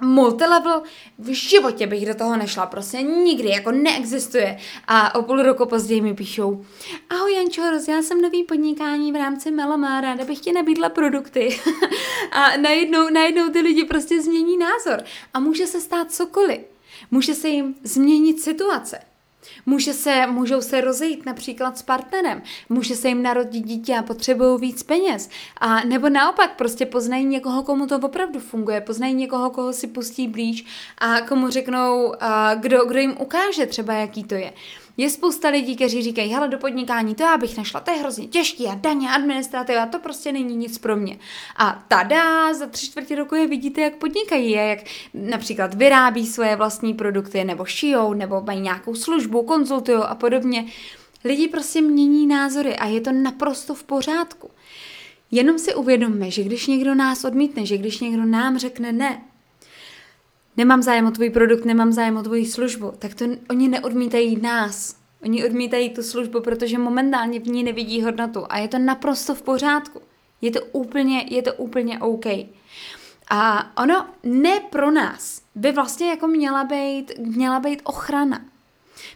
multilevel, 0.00 0.82
v 1.18 1.28
životě 1.28 1.86
bych 1.86 2.06
do 2.06 2.14
toho 2.14 2.36
nešla, 2.36 2.66
prostě 2.66 3.02
nikdy, 3.02 3.48
jako 3.48 3.72
neexistuje. 3.72 4.58
A 4.88 5.14
o 5.14 5.22
půl 5.22 5.42
roku 5.42 5.66
později 5.66 6.00
mi 6.00 6.14
píšou, 6.14 6.64
ahoj 7.10 7.34
Jančo, 7.34 7.70
rozjela 7.70 8.02
jsem 8.02 8.20
nový 8.20 8.44
podnikání 8.44 9.12
v 9.12 9.16
rámci 9.16 9.50
Melama, 9.50 10.00
ráda 10.00 10.24
bych 10.24 10.38
ti 10.38 10.52
nabídla 10.52 10.88
produkty. 10.88 11.60
a 12.32 12.56
najednou, 12.56 13.10
najednou 13.10 13.48
ty 13.50 13.60
lidi 13.60 13.84
prostě 13.84 14.22
změní 14.22 14.58
názor. 14.58 15.04
A 15.34 15.40
může 15.40 15.66
se 15.66 15.80
stát 15.80 16.12
cokoliv. 16.12 16.60
Může 17.10 17.34
se 17.34 17.48
jim 17.48 17.74
změnit 17.82 18.40
situace. 18.40 18.98
Může 19.66 19.92
se, 19.92 20.26
můžou 20.26 20.60
se 20.60 20.80
rozejít 20.80 21.26
například 21.26 21.78
s 21.78 21.82
partnerem, 21.82 22.42
může 22.68 22.96
se 22.96 23.08
jim 23.08 23.22
narodit 23.22 23.64
dítě 23.64 23.96
a 23.96 24.02
potřebují 24.02 24.60
víc 24.60 24.82
peněz. 24.82 25.30
A 25.60 25.84
nebo 25.84 26.08
naopak, 26.08 26.56
prostě 26.56 26.86
poznají 26.86 27.24
někoho, 27.24 27.62
komu 27.62 27.86
to 27.86 27.96
opravdu 27.98 28.40
funguje, 28.40 28.80
poznají 28.80 29.14
někoho, 29.14 29.50
koho 29.50 29.72
si 29.72 29.86
pustí 29.86 30.28
blíž 30.28 30.64
a 30.98 31.20
komu 31.20 31.50
řeknou, 31.50 32.14
a 32.20 32.54
kdo, 32.54 32.84
kdo 32.84 32.98
jim 32.98 33.16
ukáže 33.20 33.66
třeba, 33.66 33.94
jaký 33.94 34.24
to 34.24 34.34
je. 34.34 34.52
Je 34.96 35.10
spousta 35.10 35.48
lidí, 35.48 35.76
kteří 35.76 36.02
říkají, 36.02 36.30
hele, 36.32 36.48
do 36.48 36.58
podnikání 36.58 37.14
to 37.14 37.22
já 37.22 37.36
bych 37.36 37.56
nešla, 37.56 37.80
to 37.80 37.90
je 37.90 37.96
hrozně 37.96 38.26
těžký 38.26 38.66
a 38.66 38.74
daně, 38.74 39.10
administrativa, 39.10 39.86
to 39.86 39.98
prostě 39.98 40.32
není 40.32 40.56
nic 40.56 40.78
pro 40.78 40.96
mě. 40.96 41.18
A 41.56 41.84
tada, 41.88 42.54
za 42.54 42.66
tři 42.66 42.86
čtvrtě 42.86 43.16
roku 43.16 43.34
je 43.34 43.46
vidíte, 43.46 43.80
jak 43.80 43.96
podnikají, 43.96 44.50
jak 44.50 44.78
například 45.14 45.74
vyrábí 45.74 46.26
svoje 46.26 46.56
vlastní 46.56 46.94
produkty, 46.94 47.44
nebo 47.44 47.64
šijou, 47.64 48.14
nebo 48.14 48.40
mají 48.40 48.60
nějakou 48.60 48.94
službu, 48.94 49.42
konzultují 49.42 49.98
a 49.98 50.14
podobně. 50.14 50.66
Lidi 51.24 51.48
prostě 51.48 51.80
mění 51.80 52.26
názory 52.26 52.76
a 52.76 52.86
je 52.86 53.00
to 53.00 53.12
naprosto 53.12 53.74
v 53.74 53.82
pořádku. 53.84 54.50
Jenom 55.30 55.58
si 55.58 55.74
uvědomme, 55.74 56.30
že 56.30 56.42
když 56.42 56.66
někdo 56.66 56.94
nás 56.94 57.24
odmítne, 57.24 57.66
že 57.66 57.78
když 57.78 58.00
někdo 58.00 58.24
nám 58.24 58.58
řekne 58.58 58.92
ne, 58.92 59.22
nemám 60.56 60.82
zájem 60.82 61.06
o 61.06 61.10
tvůj 61.10 61.30
produkt, 61.30 61.64
nemám 61.64 61.92
zájem 61.92 62.16
o 62.16 62.22
tvoji 62.22 62.46
službu, 62.46 62.92
tak 62.98 63.14
to 63.14 63.24
oni 63.50 63.68
neodmítají 63.68 64.40
nás. 64.40 64.96
Oni 65.22 65.44
odmítají 65.44 65.90
tu 65.90 66.02
službu, 66.02 66.40
protože 66.40 66.78
momentálně 66.78 67.40
v 67.40 67.46
ní 67.46 67.64
nevidí 67.64 68.02
hodnotu 68.02 68.44
a 68.48 68.58
je 68.58 68.68
to 68.68 68.78
naprosto 68.78 69.34
v 69.34 69.42
pořádku. 69.42 70.00
Je 70.40 70.50
to 70.50 70.60
úplně, 70.72 71.26
je 71.30 71.42
to 71.42 71.54
úplně 71.54 71.98
OK. 71.98 72.26
A 73.30 73.70
ono 73.82 74.06
ne 74.22 74.60
pro 74.60 74.90
nás 74.90 75.42
by 75.54 75.72
vlastně 75.72 76.10
jako 76.10 76.26
měla 76.26 76.64
být, 76.64 77.12
měla 77.18 77.60
být 77.60 77.80
ochrana. 77.84 78.44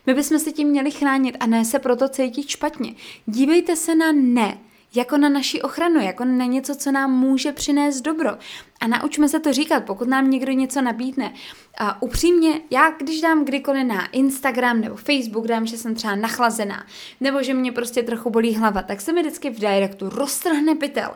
My 0.06 0.14
bychom 0.14 0.38
se 0.38 0.52
tím 0.52 0.68
měli 0.68 0.90
chránit 0.90 1.36
a 1.40 1.46
ne 1.46 1.64
se 1.64 1.78
proto 1.78 2.08
cítit 2.08 2.48
špatně. 2.48 2.94
Dívejte 3.26 3.76
se 3.76 3.94
na 3.94 4.12
ne 4.12 4.58
jako 4.94 5.16
na 5.16 5.28
naši 5.28 5.62
ochranu, 5.62 6.00
jako 6.00 6.24
na 6.24 6.44
něco, 6.44 6.76
co 6.76 6.92
nám 6.92 7.12
může 7.12 7.52
přinést 7.52 8.00
dobro. 8.00 8.30
A 8.80 8.86
naučme 8.86 9.28
se 9.28 9.40
to 9.40 9.52
říkat, 9.52 9.84
pokud 9.84 10.08
nám 10.08 10.30
někdo 10.30 10.52
něco 10.52 10.82
nabídne. 10.82 11.32
A 11.78 12.02
upřímně, 12.02 12.60
já 12.70 12.90
když 12.90 13.20
dám 13.20 13.44
kdykoliv 13.44 13.86
na 13.86 14.06
Instagram 14.06 14.80
nebo 14.80 14.96
Facebook, 14.96 15.46
dám, 15.46 15.66
že 15.66 15.76
jsem 15.76 15.94
třeba 15.94 16.16
nachlazená, 16.16 16.86
nebo 17.20 17.42
že 17.42 17.54
mě 17.54 17.72
prostě 17.72 18.02
trochu 18.02 18.30
bolí 18.30 18.54
hlava, 18.54 18.82
tak 18.82 19.00
se 19.00 19.12
mi 19.12 19.20
vždycky 19.20 19.50
v 19.50 19.58
directu 19.58 20.08
roztrhne 20.08 20.74
pytel. 20.74 21.10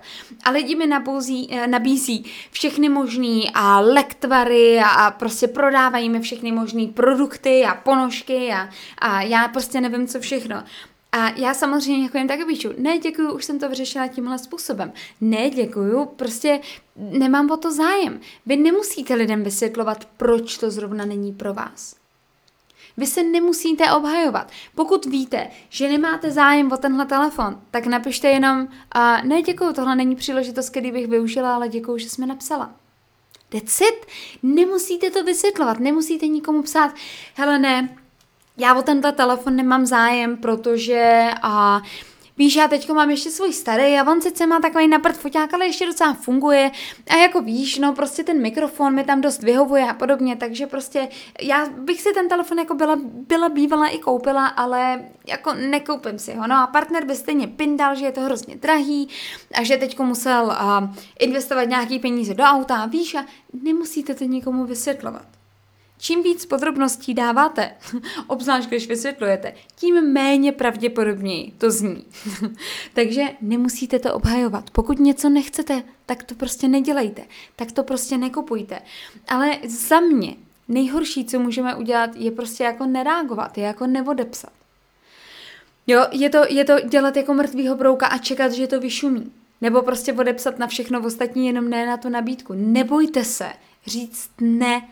A 0.44 0.50
lidi 0.50 0.76
mi 0.76 0.86
nabouzí, 0.86 1.48
eh, 1.52 1.66
nabízí 1.66 2.24
všechny 2.50 2.88
možný 2.88 3.50
a 3.54 3.80
lektvary 3.80 4.80
a, 4.80 5.10
prostě 5.10 5.48
prodávají 5.48 6.08
mi 6.08 6.20
všechny 6.20 6.52
možné 6.52 6.86
produkty 6.86 7.64
a 7.64 7.74
ponožky 7.74 8.52
a, 8.52 8.68
a 8.98 9.22
já 9.22 9.48
prostě 9.48 9.80
nevím, 9.80 10.06
co 10.06 10.20
všechno. 10.20 10.62
A 11.12 11.30
já 11.36 11.54
samozřejmě 11.54 12.02
jako 12.02 12.18
jen 12.18 12.28
tak 12.28 12.46
píšu, 12.46 12.68
ne 12.78 12.98
děkuju, 12.98 13.32
už 13.32 13.44
jsem 13.44 13.58
to 13.58 13.68
vyřešila 13.68 14.08
tímhle 14.08 14.38
způsobem. 14.38 14.92
Ne 15.20 15.50
děkuju, 15.50 16.04
prostě 16.06 16.60
nemám 16.96 17.50
o 17.50 17.56
to 17.56 17.72
zájem. 17.72 18.20
Vy 18.46 18.56
nemusíte 18.56 19.14
lidem 19.14 19.44
vysvětlovat, 19.44 20.08
proč 20.16 20.58
to 20.58 20.70
zrovna 20.70 21.04
není 21.04 21.32
pro 21.32 21.54
vás. 21.54 21.96
Vy 22.96 23.06
se 23.06 23.22
nemusíte 23.22 23.92
obhajovat. 23.92 24.50
Pokud 24.74 25.06
víte, 25.06 25.50
že 25.68 25.88
nemáte 25.88 26.30
zájem 26.30 26.72
o 26.72 26.76
tenhle 26.76 27.06
telefon, 27.06 27.60
tak 27.70 27.86
napište 27.86 28.28
jenom, 28.28 28.68
a 28.92 29.22
ne 29.22 29.42
děkuju, 29.42 29.72
tohle 29.72 29.96
není 29.96 30.16
příležitost, 30.16 30.70
který 30.70 30.92
bych 30.92 31.06
využila, 31.06 31.54
ale 31.54 31.68
děkuju, 31.68 31.98
že 31.98 32.10
jsme 32.10 32.26
napsala. 32.26 32.74
That's 33.48 33.80
it. 33.80 34.06
Nemusíte 34.42 35.10
to 35.10 35.24
vysvětlovat, 35.24 35.78
nemusíte 35.78 36.26
nikomu 36.26 36.62
psát, 36.62 36.94
hele 37.34 37.58
ne, 37.58 37.96
já 38.56 38.74
o 38.74 38.82
tenhle 38.82 39.12
telefon 39.12 39.56
nemám 39.56 39.86
zájem, 39.86 40.36
protože 40.36 41.30
a 41.42 41.82
Víš, 42.38 42.56
já 42.56 42.68
teď 42.68 42.90
mám 42.90 43.10
ještě 43.10 43.30
svůj 43.30 43.52
starý 43.52 43.98
a 43.98 44.10
on 44.10 44.22
sice 44.22 44.46
má 44.46 44.60
takový 44.60 44.88
naprt 44.88 45.16
foťák, 45.16 45.54
ale 45.54 45.66
ještě 45.66 45.86
docela 45.86 46.14
funguje 46.14 46.70
a 47.10 47.16
jako 47.16 47.40
víš, 47.40 47.78
no 47.78 47.92
prostě 47.92 48.24
ten 48.24 48.42
mikrofon 48.42 48.94
mi 48.94 49.04
tam 49.04 49.20
dost 49.20 49.42
vyhovuje 49.42 49.84
a 49.84 49.94
podobně, 49.94 50.36
takže 50.36 50.66
prostě 50.66 51.08
já 51.42 51.66
bych 51.68 52.00
si 52.00 52.12
ten 52.14 52.28
telefon 52.28 52.58
jako 52.58 52.74
byla, 52.74 52.98
byla 53.04 53.48
bývala 53.48 53.86
i 53.86 53.98
koupila, 53.98 54.46
ale 54.46 55.04
jako 55.26 55.54
nekoupím 55.54 56.18
si 56.18 56.34
ho. 56.34 56.46
No 56.46 56.56
a 56.56 56.66
partner 56.66 57.06
by 57.06 57.16
stejně 57.16 57.46
pindal, 57.46 57.94
že 57.94 58.04
je 58.04 58.12
to 58.12 58.20
hrozně 58.20 58.56
drahý 58.56 59.08
a 59.54 59.62
že 59.62 59.76
teď 59.76 59.98
musel 59.98 60.44
uh, 60.44 60.96
investovat 61.20 61.64
nějaký 61.64 61.98
peníze 61.98 62.34
do 62.34 62.44
auta, 62.44 62.86
víš, 62.86 63.14
a 63.14 63.24
nemusíte 63.62 64.14
to 64.14 64.24
nikomu 64.24 64.64
vysvětlovat. 64.64 65.41
Čím 66.04 66.22
víc 66.22 66.46
podrobností 66.46 67.14
dáváte, 67.14 67.74
obzvlášť 68.26 68.68
když 68.68 68.88
vysvětlujete, 68.88 69.54
tím 69.76 70.12
méně 70.12 70.52
pravděpodobněji 70.52 71.52
to 71.58 71.70
zní. 71.70 72.04
Takže 72.94 73.22
nemusíte 73.40 73.98
to 73.98 74.14
obhajovat. 74.14 74.70
Pokud 74.70 74.98
něco 74.98 75.28
nechcete, 75.28 75.82
tak 76.06 76.22
to 76.22 76.34
prostě 76.34 76.68
nedělejte. 76.68 77.22
Tak 77.56 77.72
to 77.72 77.82
prostě 77.82 78.18
nekupujte. 78.18 78.78
Ale 79.28 79.50
za 79.68 80.00
mě 80.00 80.34
nejhorší, 80.68 81.24
co 81.24 81.38
můžeme 81.38 81.74
udělat, 81.74 82.10
je 82.16 82.30
prostě 82.30 82.64
jako 82.64 82.86
nereagovat, 82.86 83.58
je 83.58 83.64
jako 83.64 83.86
nevodepsat. 83.86 84.52
Jo, 85.86 86.06
je 86.12 86.30
to, 86.30 86.38
je 86.48 86.64
to 86.64 86.80
dělat 86.80 87.16
jako 87.16 87.34
mrtvýho 87.34 87.76
brouka 87.76 88.06
a 88.06 88.18
čekat, 88.18 88.52
že 88.52 88.66
to 88.66 88.80
vyšumí. 88.80 89.32
Nebo 89.60 89.82
prostě 89.82 90.12
odepsat 90.12 90.58
na 90.58 90.66
všechno 90.66 91.04
ostatní, 91.04 91.46
jenom 91.46 91.70
ne 91.70 91.86
na 91.86 91.96
tu 91.96 92.08
nabídku. 92.08 92.52
Nebojte 92.56 93.24
se 93.24 93.52
říct 93.86 94.30
ne 94.40 94.82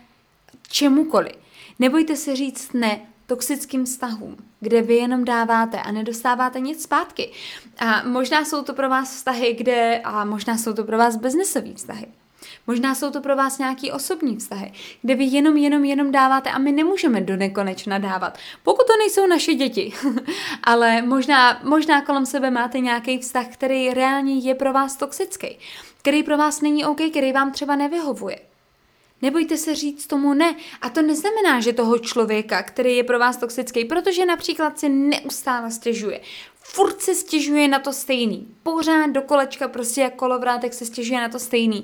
čemukoliv. 0.71 1.33
Nebojte 1.79 2.15
se 2.15 2.35
říct 2.35 2.73
ne 2.73 3.01
toxickým 3.25 3.85
vztahům, 3.85 4.37
kde 4.59 4.81
vy 4.81 4.95
jenom 4.95 5.25
dáváte 5.25 5.81
a 5.81 5.91
nedostáváte 5.91 6.59
nic 6.59 6.83
zpátky. 6.83 7.31
A 7.79 8.03
možná 8.03 8.45
jsou 8.45 8.63
to 8.63 8.73
pro 8.73 8.89
vás 8.89 9.15
vztahy, 9.15 9.53
kde, 9.53 10.01
a 10.03 10.25
možná 10.25 10.57
jsou 10.57 10.73
to 10.73 10.83
pro 10.83 10.97
vás 10.97 11.15
biznesové 11.15 11.73
vztahy. 11.73 12.05
Možná 12.67 12.95
jsou 12.95 13.11
to 13.11 13.21
pro 13.21 13.35
vás 13.35 13.57
nějaký 13.57 13.91
osobní 13.91 14.37
vztahy, 14.37 14.71
kde 15.01 15.15
vy 15.15 15.23
jenom, 15.23 15.57
jenom, 15.57 15.85
jenom 15.85 16.11
dáváte 16.11 16.51
a 16.51 16.57
my 16.57 16.71
nemůžeme 16.71 17.21
do 17.21 17.37
nekonečna 17.37 17.97
dávat, 17.97 18.37
pokud 18.63 18.87
to 18.87 18.97
nejsou 18.97 19.27
naše 19.27 19.53
děti. 19.53 19.93
Ale 20.63 21.01
možná, 21.01 21.59
možná 21.63 22.01
kolem 22.01 22.25
sebe 22.25 22.51
máte 22.51 22.79
nějaký 22.79 23.17
vztah, 23.17 23.47
který 23.47 23.93
reálně 23.93 24.37
je 24.37 24.55
pro 24.55 24.73
vás 24.73 24.95
toxický, 24.95 25.57
který 25.97 26.23
pro 26.23 26.37
vás 26.37 26.61
není 26.61 26.85
OK, 26.85 27.01
který 27.11 27.31
vám 27.33 27.51
třeba 27.51 27.75
nevyhovuje. 27.75 28.50
Nebojte 29.21 29.57
se 29.57 29.75
říct 29.75 30.07
tomu 30.07 30.33
ne. 30.33 30.55
A 30.81 30.89
to 30.89 31.01
neznamená, 31.01 31.59
že 31.59 31.73
toho 31.73 31.99
člověka, 31.99 32.63
který 32.63 32.97
je 32.97 33.03
pro 33.03 33.19
vás 33.19 33.37
toxický, 33.37 33.85
protože 33.85 34.25
například 34.25 34.79
si 34.79 34.89
neustále 34.89 35.71
stěžuje. 35.71 36.21
Furt 36.59 37.01
se 37.01 37.15
stěžuje 37.15 37.67
na 37.67 37.79
to 37.79 37.93
stejný. 37.93 38.47
Pořád 38.63 39.09
do 39.09 39.21
kolečka 39.21 39.67
prostě 39.67 40.01
jak 40.01 40.15
kolovrátek 40.15 40.73
se 40.73 40.85
stěžuje 40.85 41.21
na 41.21 41.29
to 41.29 41.39
stejný. 41.39 41.83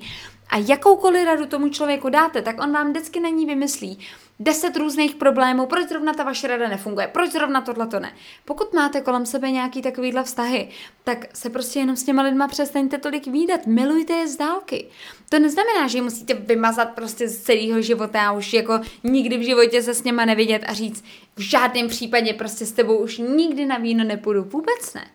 A 0.49 0.57
jakoukoliv 0.57 1.25
radu 1.25 1.45
tomu 1.45 1.69
člověku 1.69 2.09
dáte, 2.09 2.41
tak 2.41 2.61
on 2.61 2.71
vám 2.71 2.89
vždycky 2.89 3.19
na 3.19 3.29
ní 3.29 3.45
vymyslí 3.45 3.99
deset 4.39 4.77
různých 4.77 5.15
problémů, 5.15 5.65
proč 5.65 5.89
zrovna 5.89 6.13
ta 6.13 6.23
vaše 6.23 6.47
rada 6.47 6.67
nefunguje, 6.67 7.07
proč 7.07 7.31
zrovna 7.31 7.61
tohle 7.61 7.87
to 7.87 7.99
ne. 7.99 8.13
Pokud 8.45 8.73
máte 8.73 9.01
kolem 9.01 9.25
sebe 9.25 9.51
nějaký 9.51 9.81
takovýhle 9.81 10.23
vztahy, 10.23 10.69
tak 11.03 11.37
se 11.37 11.49
prostě 11.49 11.79
jenom 11.79 11.95
s 11.95 12.03
těma 12.03 12.21
lidma 12.21 12.47
přestaňte 12.47 12.97
tolik 12.97 13.27
výdat, 13.27 13.65
milujte 13.65 14.13
je 14.13 14.27
z 14.27 14.37
dálky. 14.37 14.87
To 15.29 15.39
neznamená, 15.39 15.87
že 15.87 16.01
musíte 16.01 16.33
vymazat 16.33 16.89
prostě 16.89 17.27
z 17.27 17.41
celého 17.41 17.81
života 17.81 18.27
a 18.27 18.31
už 18.31 18.53
jako 18.53 18.79
nikdy 19.03 19.37
v 19.37 19.45
životě 19.45 19.83
se 19.83 19.93
s 19.93 20.03
něma 20.03 20.25
nevidět 20.25 20.63
a 20.67 20.73
říct, 20.73 21.03
v 21.35 21.41
žádném 21.41 21.87
případě 21.87 22.33
prostě 22.33 22.65
s 22.65 22.71
tebou 22.71 22.97
už 22.97 23.17
nikdy 23.17 23.65
na 23.65 23.77
víno 23.77 24.03
nepůjdu, 24.03 24.43
vůbec 24.43 24.93
ne. 24.93 25.07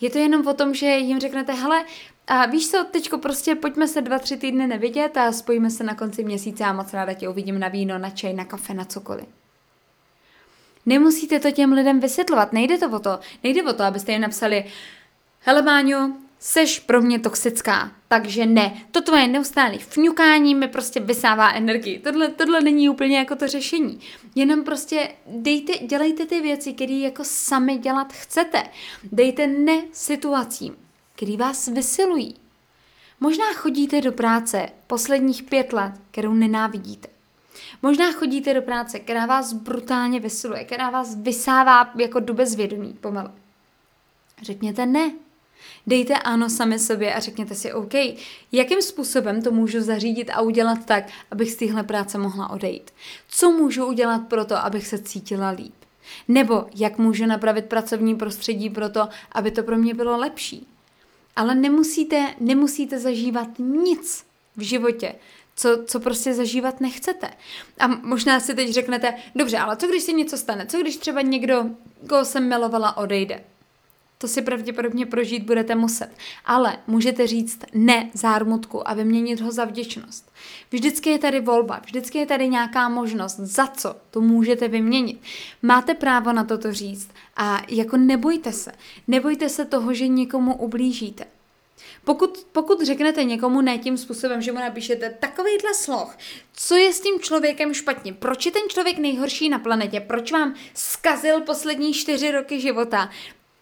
Je 0.00 0.10
to 0.10 0.18
jenom 0.18 0.46
o 0.46 0.54
tom, 0.54 0.74
že 0.74 0.86
jim 0.86 1.20
řeknete, 1.20 1.52
hele, 1.52 1.84
a 2.26 2.46
víš 2.46 2.70
co, 2.70 2.84
teďko 2.90 3.18
prostě 3.18 3.54
pojďme 3.54 3.88
se 3.88 4.02
dva, 4.02 4.18
tři 4.18 4.36
týdny 4.36 4.66
nevidět 4.66 5.16
a 5.16 5.32
spojíme 5.32 5.70
se 5.70 5.84
na 5.84 5.94
konci 5.94 6.24
měsíce 6.24 6.64
a 6.64 6.72
moc 6.72 6.92
ráda 6.92 7.12
tě 7.12 7.28
uvidím 7.28 7.58
na 7.58 7.68
víno, 7.68 7.98
na 7.98 8.10
čaj, 8.10 8.34
na 8.34 8.44
kafe, 8.44 8.74
na 8.74 8.84
cokoliv. 8.84 9.26
Nemusíte 10.86 11.40
to 11.40 11.50
těm 11.50 11.72
lidem 11.72 12.00
vysvětlovat, 12.00 12.52
nejde 12.52 12.78
to 12.78 12.90
o 12.90 12.98
to. 12.98 13.18
Nejde 13.44 13.62
o 13.62 13.72
to, 13.72 13.82
abyste 13.82 14.12
jim 14.12 14.20
napsali, 14.20 14.64
hele 15.40 15.62
Máňo, 15.62 16.12
seš 16.38 16.78
pro 16.78 17.02
mě 17.02 17.18
toxická, 17.18 17.92
takže 18.08 18.46
ne. 18.46 18.82
To 18.90 19.00
tvoje 19.00 19.26
neustálé 19.28 19.78
fňukání 19.78 20.54
mi 20.54 20.68
prostě 20.68 21.00
vysává 21.00 21.52
energii. 21.52 21.98
Tohle, 21.98 22.28
tohle 22.28 22.60
není 22.60 22.88
úplně 22.88 23.18
jako 23.18 23.36
to 23.36 23.48
řešení. 23.48 24.00
Jenom 24.34 24.64
prostě 24.64 25.08
dejte, 25.26 25.72
dělejte 25.86 26.26
ty 26.26 26.40
věci, 26.40 26.72
které 26.72 26.92
jako 26.92 27.24
sami 27.24 27.78
dělat 27.78 28.12
chcete. 28.12 28.62
Dejte 29.12 29.46
ne 29.46 29.82
situacím, 29.92 30.76
který 31.16 31.36
vás 31.36 31.68
vysilují. 31.68 32.34
Možná 33.20 33.52
chodíte 33.52 34.00
do 34.00 34.12
práce 34.12 34.68
posledních 34.86 35.42
pět 35.42 35.72
let, 35.72 35.92
kterou 36.10 36.34
nenávidíte. 36.34 37.08
Možná 37.82 38.12
chodíte 38.12 38.54
do 38.54 38.62
práce, 38.62 38.98
která 38.98 39.26
vás 39.26 39.52
brutálně 39.52 40.20
vysiluje, 40.20 40.64
která 40.64 40.90
vás 40.90 41.14
vysává 41.14 41.90
jako 41.96 42.20
do 42.20 42.34
bezvědomí 42.34 42.92
pomalu. 43.00 43.30
Řekněte 44.42 44.86
ne. 44.86 45.10
Dejte 45.86 46.14
ano 46.14 46.50
sami 46.50 46.78
sobě 46.78 47.14
a 47.14 47.20
řekněte 47.20 47.54
si, 47.54 47.72
OK, 47.72 47.94
jakým 48.52 48.82
způsobem 48.82 49.42
to 49.42 49.50
můžu 49.50 49.80
zařídit 49.80 50.30
a 50.30 50.40
udělat 50.40 50.84
tak, 50.84 51.04
abych 51.30 51.50
z 51.50 51.56
téhle 51.56 51.82
práce 51.82 52.18
mohla 52.18 52.50
odejít? 52.50 52.90
Co 53.28 53.50
můžu 53.50 53.86
udělat 53.86 54.18
pro 54.28 54.44
to, 54.44 54.56
abych 54.56 54.86
se 54.86 54.98
cítila 54.98 55.50
líp? 55.50 55.74
Nebo 56.28 56.66
jak 56.74 56.98
můžu 56.98 57.26
napravit 57.26 57.64
pracovní 57.64 58.14
prostředí 58.14 58.70
pro 58.70 58.88
to, 58.88 59.08
aby 59.32 59.50
to 59.50 59.62
pro 59.62 59.76
mě 59.76 59.94
bylo 59.94 60.16
lepší. 60.16 60.66
Ale 61.36 61.54
nemusíte, 61.54 62.34
nemusíte 62.40 62.98
zažívat 62.98 63.48
nic 63.58 64.24
v 64.56 64.60
životě, 64.60 65.14
co, 65.56 65.84
co 65.86 66.00
prostě 66.00 66.34
zažívat 66.34 66.80
nechcete. 66.80 67.30
A 67.78 67.86
možná 67.86 68.40
si 68.40 68.54
teď 68.54 68.70
řeknete, 68.70 69.14
dobře, 69.34 69.58
ale 69.58 69.76
co 69.76 69.86
když 69.86 70.02
se 70.02 70.12
něco 70.12 70.36
stane? 70.36 70.66
Co 70.66 70.78
když 70.78 70.96
třeba 70.96 71.20
někdo, 71.20 71.64
koho 72.08 72.24
jsem 72.24 72.48
milovala, 72.48 72.96
odejde? 72.96 73.44
To 74.18 74.28
si 74.28 74.42
pravděpodobně 74.42 75.06
prožít 75.06 75.42
budete 75.42 75.74
muset. 75.74 76.10
Ale 76.44 76.78
můžete 76.86 77.26
říct 77.26 77.60
ne 77.74 78.10
zármutku 78.14 78.88
a 78.88 78.94
vyměnit 78.94 79.40
ho 79.40 79.52
za 79.52 79.64
vděčnost. 79.64 80.32
Vždycky 80.70 81.10
je 81.10 81.18
tady 81.18 81.40
volba, 81.40 81.80
vždycky 81.84 82.18
je 82.18 82.26
tady 82.26 82.48
nějaká 82.48 82.88
možnost, 82.88 83.36
za 83.36 83.66
co 83.66 83.96
to 84.10 84.20
můžete 84.20 84.68
vyměnit. 84.68 85.20
Máte 85.62 85.94
právo 85.94 86.32
na 86.32 86.44
toto 86.44 86.72
říct 86.72 87.10
a 87.36 87.62
jako 87.68 87.96
nebojte 87.96 88.52
se. 88.52 88.72
Nebojte 89.08 89.48
se 89.48 89.64
toho, 89.64 89.94
že 89.94 90.08
někomu 90.08 90.56
ublížíte. 90.56 91.24
Pokud, 92.04 92.46
pokud 92.52 92.82
řeknete 92.82 93.24
někomu 93.24 93.60
ne 93.60 93.78
tím 93.78 93.98
způsobem, 93.98 94.42
že 94.42 94.52
mu 94.52 94.58
napíšete 94.58 95.10
takovýhle 95.20 95.74
sloh, 95.74 96.16
co 96.52 96.76
je 96.76 96.92
s 96.92 97.00
tím 97.00 97.20
člověkem 97.20 97.74
špatně, 97.74 98.12
proč 98.12 98.46
je 98.46 98.52
ten 98.52 98.62
člověk 98.68 98.98
nejhorší 98.98 99.48
na 99.48 99.58
planetě, 99.58 100.00
proč 100.00 100.32
vám 100.32 100.54
skazil 100.74 101.40
poslední 101.40 101.94
čtyři 101.94 102.30
roky 102.30 102.60
života, 102.60 103.10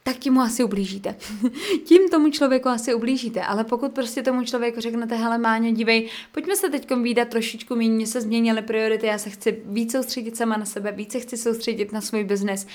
tak 0.07 0.17
tím 0.17 0.33
mu 0.33 0.41
asi 0.41 0.65
ublížíte. 0.65 1.15
tím 1.85 2.09
tomu 2.09 2.31
člověku 2.31 2.69
asi 2.69 2.95
ublížíte, 2.95 3.43
ale 3.43 3.65
pokud 3.65 3.93
prostě 3.93 4.23
tomu 4.23 4.45
člověku 4.45 4.81
řeknete, 4.81 5.15
hele 5.17 5.39
Máňo, 5.39 5.71
dívej, 5.71 6.09
pojďme 6.33 6.57
se 6.57 6.71
teď 6.71 6.91
výdat 7.03 7.29
trošičku 7.29 7.77
méně, 7.77 8.07
se 8.07 8.21
změnily 8.21 8.63
priority, 8.63 9.07
já 9.07 9.19
se 9.19 9.31
chci 9.31 9.63
víc 9.65 9.93
soustředit 9.93 10.37
sama 10.37 10.57
na 10.57 10.65
sebe, 10.65 10.93
více 10.93 11.21
chci 11.21 11.37
soustředit 11.37 11.93
na 11.93 12.01
svůj 12.01 12.25
biznes 12.25 12.67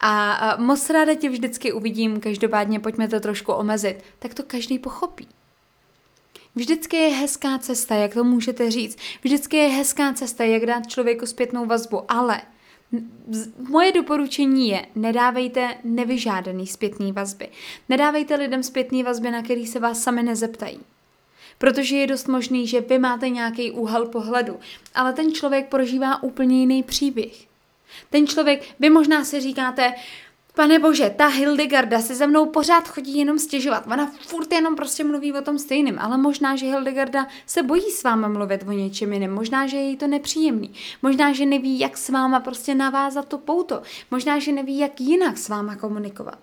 a, 0.00 0.56
moc 0.58 0.90
ráda 0.90 1.14
tě 1.14 1.30
vždycky 1.30 1.72
uvidím, 1.72 2.20
každopádně 2.20 2.80
pojďme 2.80 3.08
to 3.08 3.20
trošku 3.20 3.52
omezit, 3.52 3.96
tak 4.18 4.34
to 4.34 4.42
každý 4.42 4.78
pochopí. 4.78 5.28
Vždycky 6.54 6.96
je 6.96 7.08
hezká 7.08 7.58
cesta, 7.58 7.94
jak 7.94 8.14
to 8.14 8.24
můžete 8.24 8.70
říct. 8.70 8.98
Vždycky 9.22 9.56
je 9.56 9.68
hezká 9.68 10.12
cesta, 10.12 10.44
jak 10.44 10.66
dát 10.66 10.86
člověku 10.86 11.26
zpětnou 11.26 11.66
vazbu, 11.66 12.12
ale 12.12 12.40
Moje 13.68 13.92
doporučení 13.92 14.68
je, 14.68 14.86
nedávejte 14.94 15.74
nevyžádaný 15.84 16.66
zpětný 16.66 17.12
vazby. 17.12 17.48
Nedávejte 17.88 18.34
lidem 18.34 18.62
zpětný 18.62 19.02
vazby, 19.02 19.30
na 19.30 19.42
který 19.42 19.66
se 19.66 19.78
vás 19.78 20.02
sami 20.02 20.22
nezeptají. 20.22 20.80
Protože 21.58 21.96
je 21.96 22.06
dost 22.06 22.28
možný, 22.28 22.66
že 22.66 22.80
vy 22.80 22.98
máte 22.98 23.28
nějaký 23.28 23.70
úhel 23.70 24.06
pohledu, 24.06 24.60
ale 24.94 25.12
ten 25.12 25.32
člověk 25.32 25.68
prožívá 25.68 26.22
úplně 26.22 26.60
jiný 26.60 26.82
příběh. 26.82 27.48
Ten 28.10 28.26
člověk, 28.26 28.62
vy 28.80 28.90
možná 28.90 29.24
si 29.24 29.40
říkáte, 29.40 29.94
Pane 30.58 30.78
bože, 30.78 31.10
ta 31.10 31.26
Hildegarda 31.26 32.00
si 32.00 32.14
ze 32.14 32.26
mnou 32.26 32.46
pořád 32.46 32.88
chodí 32.88 33.18
jenom 33.18 33.38
stěžovat. 33.38 33.86
Ona 33.86 34.12
furt 34.26 34.52
jenom 34.52 34.76
prostě 34.76 35.04
mluví 35.04 35.32
o 35.32 35.42
tom 35.42 35.58
stejným, 35.58 35.98
ale 35.98 36.18
možná, 36.18 36.56
že 36.56 36.66
Hildegarda 36.66 37.26
se 37.46 37.62
bojí 37.62 37.90
s 37.90 38.02
váma 38.02 38.28
mluvit 38.28 38.64
o 38.68 38.72
něčem 38.72 39.12
jiném. 39.12 39.34
Možná, 39.34 39.66
že 39.66 39.76
je 39.76 39.82
jí 39.82 39.96
to 39.96 40.06
nepříjemný. 40.06 40.72
Možná, 41.02 41.32
že 41.32 41.46
neví, 41.46 41.78
jak 41.78 41.96
s 41.96 42.08
váma 42.08 42.40
prostě 42.40 42.74
navázat 42.74 43.28
to 43.28 43.38
pouto. 43.38 43.82
Možná, 44.10 44.38
že 44.38 44.52
neví, 44.52 44.78
jak 44.78 45.00
jinak 45.00 45.38
s 45.38 45.48
váma 45.48 45.76
komunikovat. 45.76 46.38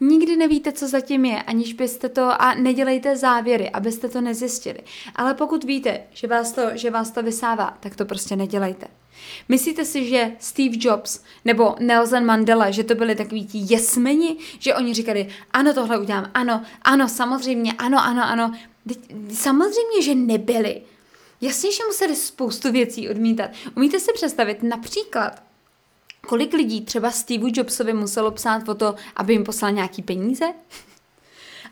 Nikdy 0.00 0.36
nevíte, 0.36 0.72
co 0.72 0.88
zatím 0.88 1.24
je, 1.24 1.42
aniž 1.42 1.72
byste 1.72 2.08
to, 2.08 2.42
a 2.42 2.54
nedělejte 2.54 3.16
závěry, 3.16 3.70
abyste 3.70 4.08
to 4.08 4.20
nezjistili. 4.20 4.80
Ale 5.16 5.34
pokud 5.34 5.64
víte, 5.64 6.00
že 6.12 6.26
vás 6.26 6.52
to, 6.52 6.62
že 6.74 6.90
vás 6.90 7.10
to 7.10 7.22
vysává, 7.22 7.76
tak 7.80 7.96
to 7.96 8.04
prostě 8.04 8.36
nedělejte. 8.36 8.86
Myslíte 9.48 9.84
si, 9.84 10.08
že 10.08 10.32
Steve 10.38 10.76
Jobs 10.80 11.20
nebo 11.44 11.76
Nelson 11.80 12.24
Mandela, 12.24 12.70
že 12.70 12.84
to 12.84 12.94
byli 12.94 13.14
takový 13.14 13.46
ti 13.46 13.58
jesmeni, 13.74 14.36
že 14.58 14.74
oni 14.74 14.94
říkali, 14.94 15.28
ano, 15.52 15.74
tohle 15.74 15.98
udělám, 15.98 16.30
ano, 16.34 16.62
ano, 16.82 17.08
samozřejmě, 17.08 17.72
ano, 17.72 17.98
ano, 18.04 18.22
ano. 18.24 18.52
Samozřejmě, 19.32 20.02
že 20.02 20.14
nebyli. 20.14 20.82
Jasně, 21.40 21.72
že 21.72 21.84
museli 21.86 22.16
spoustu 22.16 22.72
věcí 22.72 23.08
odmítat. 23.08 23.50
Umíte 23.76 24.00
si 24.00 24.12
představit 24.12 24.62
například, 24.62 25.42
kolik 26.26 26.52
lidí 26.52 26.80
třeba 26.80 27.10
Steve 27.10 27.48
Jobsovi 27.52 27.92
muselo 27.92 28.30
psát 28.30 28.68
o 28.68 28.74
to, 28.74 28.94
aby 29.16 29.32
jim 29.32 29.44
poslal 29.44 29.72
nějaký 29.72 30.02
peníze? 30.02 30.44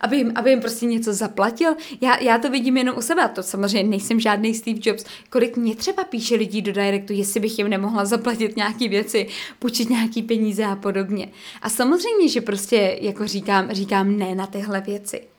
Aby 0.00 0.16
jim, 0.16 0.32
aby 0.34 0.50
jim 0.50 0.60
prostě 0.60 0.86
něco 0.86 1.12
zaplatil. 1.12 1.74
Já, 2.00 2.18
já 2.20 2.38
to 2.38 2.50
vidím 2.50 2.76
jenom 2.76 2.98
u 2.98 3.02
sebe, 3.02 3.22
a 3.22 3.28
to 3.28 3.42
samozřejmě 3.42 3.90
nejsem 3.90 4.20
žádný 4.20 4.54
Steve 4.54 4.80
Jobs. 4.82 5.04
Kolik 5.30 5.56
mě 5.56 5.76
třeba 5.76 6.04
píše 6.04 6.34
lidí 6.34 6.62
do 6.62 6.72
directu, 6.72 7.12
jestli 7.12 7.40
bych 7.40 7.58
jim 7.58 7.68
nemohla 7.68 8.04
zaplatit 8.04 8.56
nějaké 8.56 8.88
věci, 8.88 9.26
půjčit 9.58 9.90
nějaký 9.90 10.22
peníze 10.22 10.64
a 10.64 10.76
podobně. 10.76 11.28
A 11.62 11.68
samozřejmě, 11.68 12.28
že 12.28 12.40
prostě 12.40 12.98
jako 13.00 13.26
říkám, 13.26 13.72
říkám 13.72 14.18
ne 14.18 14.34
na 14.34 14.46
tyhle 14.46 14.80
věci. 14.80 15.31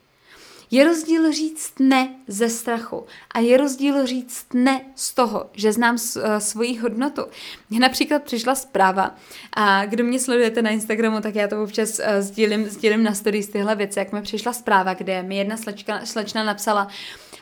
Je 0.74 0.84
rozdíl 0.84 1.32
říct 1.32 1.74
ne 1.80 2.16
ze 2.28 2.50
strachu 2.50 3.06
a 3.32 3.40
je 3.40 3.58
rozdíl 3.58 4.06
říct 4.06 4.46
ne 4.54 4.82
z 4.96 5.14
toho, 5.14 5.50
že 5.54 5.74
znám 5.74 5.98
eh, 5.98 6.40
svoji 6.40 6.78
hodnotu. 6.78 7.22
Mně 7.70 7.80
například 7.80 8.24
přišla 8.24 8.56
zpráva 8.56 9.16
a 9.54 9.86
kdo 9.86 10.04
mě 10.04 10.20
sledujete 10.20 10.62
na 10.62 10.70
Instagramu, 10.70 11.22
tak 11.22 11.36
já 11.36 11.48
to 11.48 11.64
občas 11.64 12.00
uh, 12.00 12.06
sdílím, 12.20 12.70
sdílím 12.70 13.04
na 13.04 13.14
stories 13.14 13.48
tyhle 13.48 13.76
věci, 13.76 14.00
jak 14.00 14.12
mi 14.12 14.22
přišla 14.22 14.54
zpráva, 14.54 14.94
kde 14.94 15.24
mi 15.24 15.38
jedna 15.38 15.58
slečka, 15.58 16.06
slečna 16.06 16.44
napsala, 16.44 16.88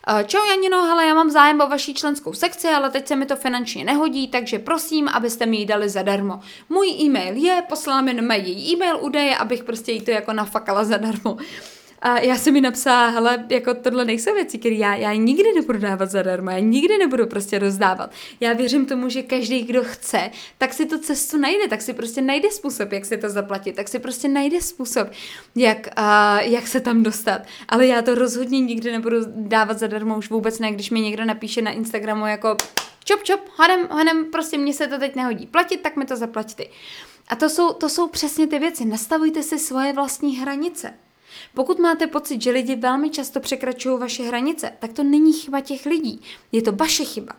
eh, 0.07 0.23
Čau 0.23 0.45
Janino, 0.45 0.85
hele, 0.85 1.05
já 1.05 1.13
mám 1.13 1.29
zájem 1.29 1.61
o 1.61 1.67
vaší 1.67 1.93
členskou 1.93 2.33
sekci, 2.33 2.67
ale 2.67 2.89
teď 2.89 3.07
se 3.07 3.15
mi 3.15 3.25
to 3.25 3.35
finančně 3.35 3.83
nehodí, 3.83 4.27
takže 4.27 4.59
prosím, 4.59 5.07
abyste 5.07 5.45
mi 5.45 5.57
ji 5.57 5.65
dali 5.65 5.89
zadarmo. 5.89 6.39
Můj 6.69 6.87
e-mail 6.87 7.35
je, 7.35 7.63
poslala 7.69 8.01
mi 8.01 8.35
její 8.35 8.73
e-mail 8.73 8.97
údaje, 9.01 9.37
abych 9.37 9.63
prostě 9.63 9.91
jí 9.91 10.01
to 10.01 10.11
jako 10.11 10.33
nafakala 10.33 10.83
zadarmo. 10.83 11.37
A 12.01 12.19
já 12.19 12.35
jsem 12.35 12.53
mi 12.53 12.61
napsala, 12.61 13.07
hele, 13.07 13.45
jako 13.49 13.73
tohle 13.73 14.05
nejsou 14.05 14.33
věci, 14.33 14.57
které 14.57 14.75
já, 14.75 14.95
já 14.95 15.13
nikdy 15.13 15.53
nebudu 15.55 15.79
dávat 15.79 16.11
zadarmo, 16.11 16.51
já 16.51 16.59
nikdy 16.59 16.97
nebudu 16.97 17.27
prostě 17.27 17.59
rozdávat. 17.59 18.11
Já 18.39 18.53
věřím 18.53 18.85
tomu, 18.85 19.09
že 19.09 19.23
každý, 19.23 19.63
kdo 19.63 19.83
chce, 19.83 20.31
tak 20.57 20.73
si 20.73 20.85
tu 20.85 20.97
cestu 20.97 21.37
najde, 21.37 21.67
tak 21.67 21.81
si 21.81 21.93
prostě 21.93 22.21
najde 22.21 22.51
způsob, 22.51 22.91
jak 22.91 23.05
si 23.05 23.17
to 23.17 23.29
zaplatit, 23.29 23.75
tak 23.75 23.87
si 23.87 23.99
prostě 23.99 24.27
najde 24.27 24.61
způsob, 24.61 25.07
jak, 25.55 25.87
uh, 25.97 26.51
jak 26.51 26.67
se 26.67 26.79
tam 26.79 27.03
dostat. 27.03 27.41
Ale 27.69 27.87
já 27.87 28.01
to 28.01 28.15
rozhodně 28.15 28.59
nikdy 28.59 28.91
nebudu 28.91 29.17
dávat 29.35 29.79
zadarmo, 29.79 30.17
už 30.17 30.29
vůbec 30.29 30.59
ne, 30.59 30.71
když 30.71 30.89
mi 30.89 31.01
někdo 31.01 31.25
napíše 31.25 31.61
na 31.61 31.71
Instagramu 31.71 32.27
jako 32.27 32.57
čop, 33.03 33.23
čop, 33.23 33.39
hodem, 33.55 33.87
hodem, 33.91 34.25
prostě 34.31 34.57
mně 34.57 34.73
se 34.73 34.87
to 34.87 34.99
teď 34.99 35.15
nehodí 35.15 35.47
platit, 35.47 35.81
tak 35.81 35.95
mi 35.95 36.05
to 36.05 36.15
zaplatíte. 36.15 36.63
A 37.27 37.35
to 37.35 37.49
jsou, 37.49 37.73
to 37.73 37.89
jsou 37.89 38.07
přesně 38.07 38.47
ty 38.47 38.59
věci. 38.59 38.85
Nastavujte 38.85 39.43
si 39.43 39.59
svoje 39.59 39.93
vlastní 39.93 40.37
hranice. 40.37 40.93
Pokud 41.53 41.79
máte 41.79 42.07
pocit, 42.07 42.41
že 42.41 42.51
lidi 42.51 42.75
velmi 42.75 43.09
často 43.09 43.39
překračují 43.39 43.99
vaše 43.99 44.23
hranice, 44.23 44.71
tak 44.79 44.93
to 44.93 45.03
není 45.03 45.33
chyba 45.33 45.59
těch 45.61 45.85
lidí, 45.85 46.21
je 46.51 46.61
to 46.61 46.71
vaše 46.71 47.05
chyba. 47.05 47.33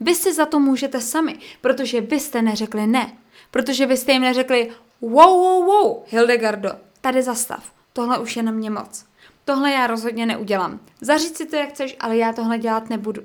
Vy 0.00 0.14
si 0.14 0.34
za 0.34 0.46
to 0.46 0.60
můžete 0.60 1.00
sami, 1.00 1.38
protože 1.60 2.00
vy 2.00 2.20
jste 2.20 2.42
neřekli 2.42 2.86
ne. 2.86 3.12
Protože 3.50 3.86
vy 3.86 3.96
jste 3.96 4.12
jim 4.12 4.22
neřekli 4.22 4.70
wow, 5.00 5.38
wow, 5.38 5.64
wow, 5.64 6.02
Hildegardo, 6.06 6.70
tady 7.00 7.22
zastav, 7.22 7.72
tohle 7.92 8.18
už 8.18 8.36
je 8.36 8.42
na 8.42 8.52
mě 8.52 8.70
moc. 8.70 9.04
Tohle 9.44 9.72
já 9.72 9.86
rozhodně 9.86 10.26
neudělám. 10.26 10.80
Zaříď 11.00 11.36
si 11.36 11.46
to, 11.46 11.56
jak 11.56 11.68
chceš, 11.68 11.96
ale 12.00 12.16
já 12.16 12.32
tohle 12.32 12.58
dělat 12.58 12.90
nebudu. 12.90 13.22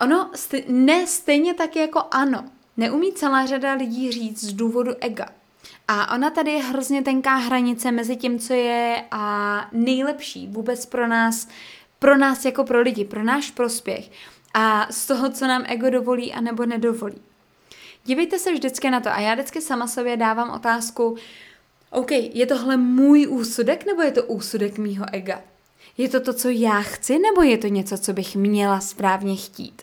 Ono 0.00 0.30
ne 0.68 1.06
stejně 1.06 1.54
tak 1.54 1.76
jako 1.76 2.02
ano. 2.10 2.44
Neumí 2.76 3.12
celá 3.12 3.46
řada 3.46 3.72
lidí 3.72 4.12
říct 4.12 4.44
z 4.44 4.52
důvodu 4.52 4.92
ega. 5.00 5.28
A 5.94 6.14
ona 6.14 6.30
tady 6.30 6.50
je 6.50 6.62
hrozně 6.62 7.02
tenká 7.02 7.34
hranice 7.34 7.92
mezi 7.92 8.16
tím, 8.16 8.38
co 8.38 8.52
je 8.52 9.04
a 9.10 9.68
nejlepší 9.72 10.46
vůbec 10.46 10.86
pro 10.86 11.06
nás, 11.06 11.48
pro 11.98 12.16
nás 12.16 12.44
jako 12.44 12.64
pro 12.64 12.80
lidi, 12.80 13.04
pro 13.04 13.22
náš 13.22 13.50
prospěch 13.50 14.10
a 14.54 14.86
z 14.90 15.06
toho, 15.06 15.30
co 15.30 15.46
nám 15.46 15.64
ego 15.66 15.90
dovolí 15.90 16.32
a 16.32 16.40
nebo 16.40 16.66
nedovolí. 16.66 17.20
Dívejte 18.04 18.38
se 18.38 18.52
vždycky 18.52 18.90
na 18.90 19.00
to 19.00 19.08
a 19.08 19.20
já 19.20 19.34
vždycky 19.34 19.60
sama 19.60 19.86
sobě 19.86 20.16
dávám 20.16 20.50
otázku, 20.50 21.16
OK, 21.90 22.10
je 22.10 22.46
tohle 22.46 22.76
můj 22.76 23.26
úsudek 23.30 23.86
nebo 23.86 24.02
je 24.02 24.12
to 24.12 24.22
úsudek 24.22 24.78
mýho 24.78 25.06
ega? 25.12 25.42
Je 25.98 26.08
to 26.08 26.20
to, 26.20 26.32
co 26.32 26.48
já 26.48 26.82
chci, 26.82 27.18
nebo 27.18 27.42
je 27.42 27.58
to 27.58 27.66
něco, 27.66 27.98
co 27.98 28.12
bych 28.12 28.36
měla 28.36 28.80
správně 28.80 29.36
chtít? 29.36 29.82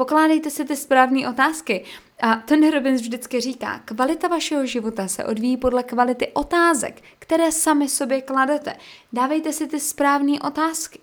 Pokládejte 0.00 0.50
si 0.50 0.64
ty 0.64 0.76
správné 0.76 1.28
otázky. 1.28 1.84
A 2.22 2.36
Tony 2.36 2.70
Robbins 2.70 3.00
vždycky 3.00 3.40
říká, 3.40 3.80
kvalita 3.84 4.28
vašeho 4.28 4.66
života 4.66 5.08
se 5.08 5.24
odvíjí 5.24 5.56
podle 5.56 5.82
kvality 5.82 6.28
otázek, 6.28 7.02
které 7.18 7.52
sami 7.52 7.88
sobě 7.88 8.22
kladete. 8.22 8.76
Dávejte 9.12 9.52
si 9.52 9.66
ty 9.66 9.80
správné 9.80 10.40
otázky. 10.40 10.98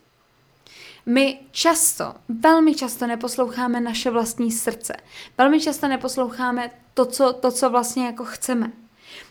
My 1.05 1.39
často, 1.51 2.13
velmi 2.29 2.75
často 2.75 3.07
neposloucháme 3.07 3.81
naše 3.81 4.09
vlastní 4.09 4.51
srdce. 4.51 4.95
Velmi 5.37 5.61
často 5.61 5.87
neposloucháme 5.87 6.71
to, 6.93 7.05
co, 7.05 7.33
to, 7.33 7.51
co 7.51 7.69
vlastně 7.69 8.05
jako 8.05 8.25
chceme. 8.25 8.71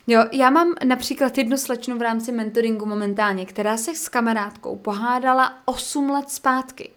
Jo, 0.06 0.24
já 0.32 0.50
mám 0.50 0.74
například 0.84 1.38
jednu 1.38 1.56
slečnu 1.56 1.98
v 1.98 2.02
rámci 2.02 2.32
mentoringu 2.32 2.86
momentálně, 2.86 3.46
která 3.46 3.76
se 3.76 3.94
s 3.94 4.08
kamarádkou 4.08 4.76
pohádala 4.76 5.58
8 5.64 6.10
let 6.10 6.30
zpátky. 6.30 6.90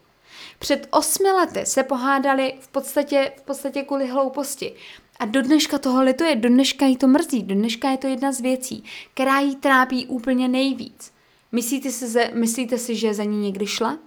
Před 0.59 0.87
osmi 0.91 1.31
lety 1.31 1.65
se 1.65 1.83
pohádali 1.83 2.53
v 2.59 2.67
podstatě, 2.67 3.31
v 3.37 3.41
podstatě 3.41 3.83
kvůli 3.83 4.07
hlouposti. 4.07 4.75
A 5.19 5.25
do 5.25 5.41
dneška 5.41 5.77
toho 5.77 6.03
lituje, 6.03 6.35
do 6.35 6.49
dneška 6.49 6.85
jí 6.85 6.97
to 6.97 7.07
mrzí, 7.07 7.43
do 7.43 7.55
dneška 7.55 7.89
je 7.89 7.97
to 7.97 8.07
jedna 8.07 8.31
z 8.31 8.41
věcí, 8.41 8.83
která 9.13 9.39
jí 9.39 9.55
trápí 9.55 10.05
úplně 10.05 10.47
nejvíc. 10.47 11.13
Myslíte 11.51 11.91
si, 11.91 12.31
myslíte 12.33 12.77
si, 12.77 12.95
že 12.95 13.13
za 13.13 13.23
ní 13.23 13.41
někdy 13.41 13.67
šla? 13.67 13.97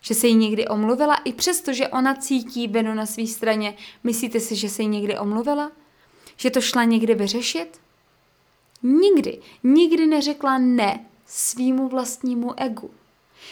Že 0.00 0.14
se 0.14 0.26
jí 0.26 0.34
někdy 0.34 0.68
omluvila? 0.68 1.14
I 1.14 1.32
přesto, 1.32 1.72
že 1.72 1.88
ona 1.88 2.14
cítí 2.14 2.68
vinu 2.68 2.94
na 2.94 3.06
své 3.06 3.26
straně, 3.26 3.74
myslíte 4.04 4.40
si, 4.40 4.56
že 4.56 4.68
se 4.68 4.82
jí 4.82 4.88
někdy 4.88 5.18
omluvila? 5.18 5.72
Že 6.36 6.50
to 6.50 6.60
šla 6.60 6.84
někdy 6.84 7.14
vyřešit? 7.14 7.80
Nikdy, 8.82 9.40
nikdy 9.64 10.06
neřekla 10.06 10.58
ne 10.58 11.06
svýmu 11.26 11.88
vlastnímu 11.88 12.60
egu. 12.60 12.90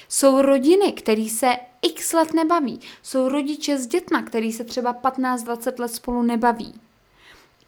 Jsou 0.08 0.42
rodiny, 0.42 0.92
které 0.92 1.28
se 1.28 1.56
x 1.82 2.12
let 2.12 2.34
nebaví. 2.34 2.80
Jsou 3.02 3.28
rodiče 3.28 3.78
s 3.78 3.86
dětma, 3.86 4.22
který 4.22 4.52
se 4.52 4.64
třeba 4.64 4.94
15-20 4.94 5.80
let 5.80 5.94
spolu 5.94 6.22
nebaví. 6.22 6.74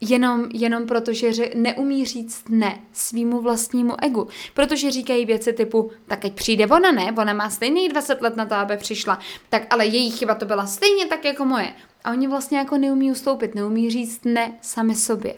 Jenom, 0.00 0.48
jenom 0.54 0.86
protože 0.86 1.32
že 1.32 1.50
neumí 1.54 2.04
říct 2.04 2.44
ne 2.48 2.78
svýmu 2.92 3.40
vlastnímu 3.40 4.04
egu. 4.04 4.28
Protože 4.54 4.90
říkají 4.90 5.26
věci 5.26 5.52
typu, 5.52 5.90
tak 6.06 6.24
ať 6.24 6.32
přijde 6.32 6.66
ona, 6.66 6.92
ne? 6.92 7.14
Ona 7.18 7.32
má 7.32 7.50
stejných 7.50 7.88
20 7.88 8.22
let 8.22 8.36
na 8.36 8.46
to, 8.46 8.54
aby 8.54 8.76
přišla. 8.76 9.18
Tak 9.48 9.66
ale 9.70 9.86
její 9.86 10.10
chyba 10.10 10.34
to 10.34 10.46
byla 10.46 10.66
stejně 10.66 11.06
tak 11.06 11.24
jako 11.24 11.44
moje. 11.44 11.74
A 12.04 12.10
oni 12.10 12.28
vlastně 12.28 12.58
jako 12.58 12.78
neumí 12.78 13.10
ustoupit, 13.10 13.54
neumí 13.54 13.90
říct 13.90 14.24
ne 14.24 14.58
sami 14.60 14.94
sobě. 14.94 15.34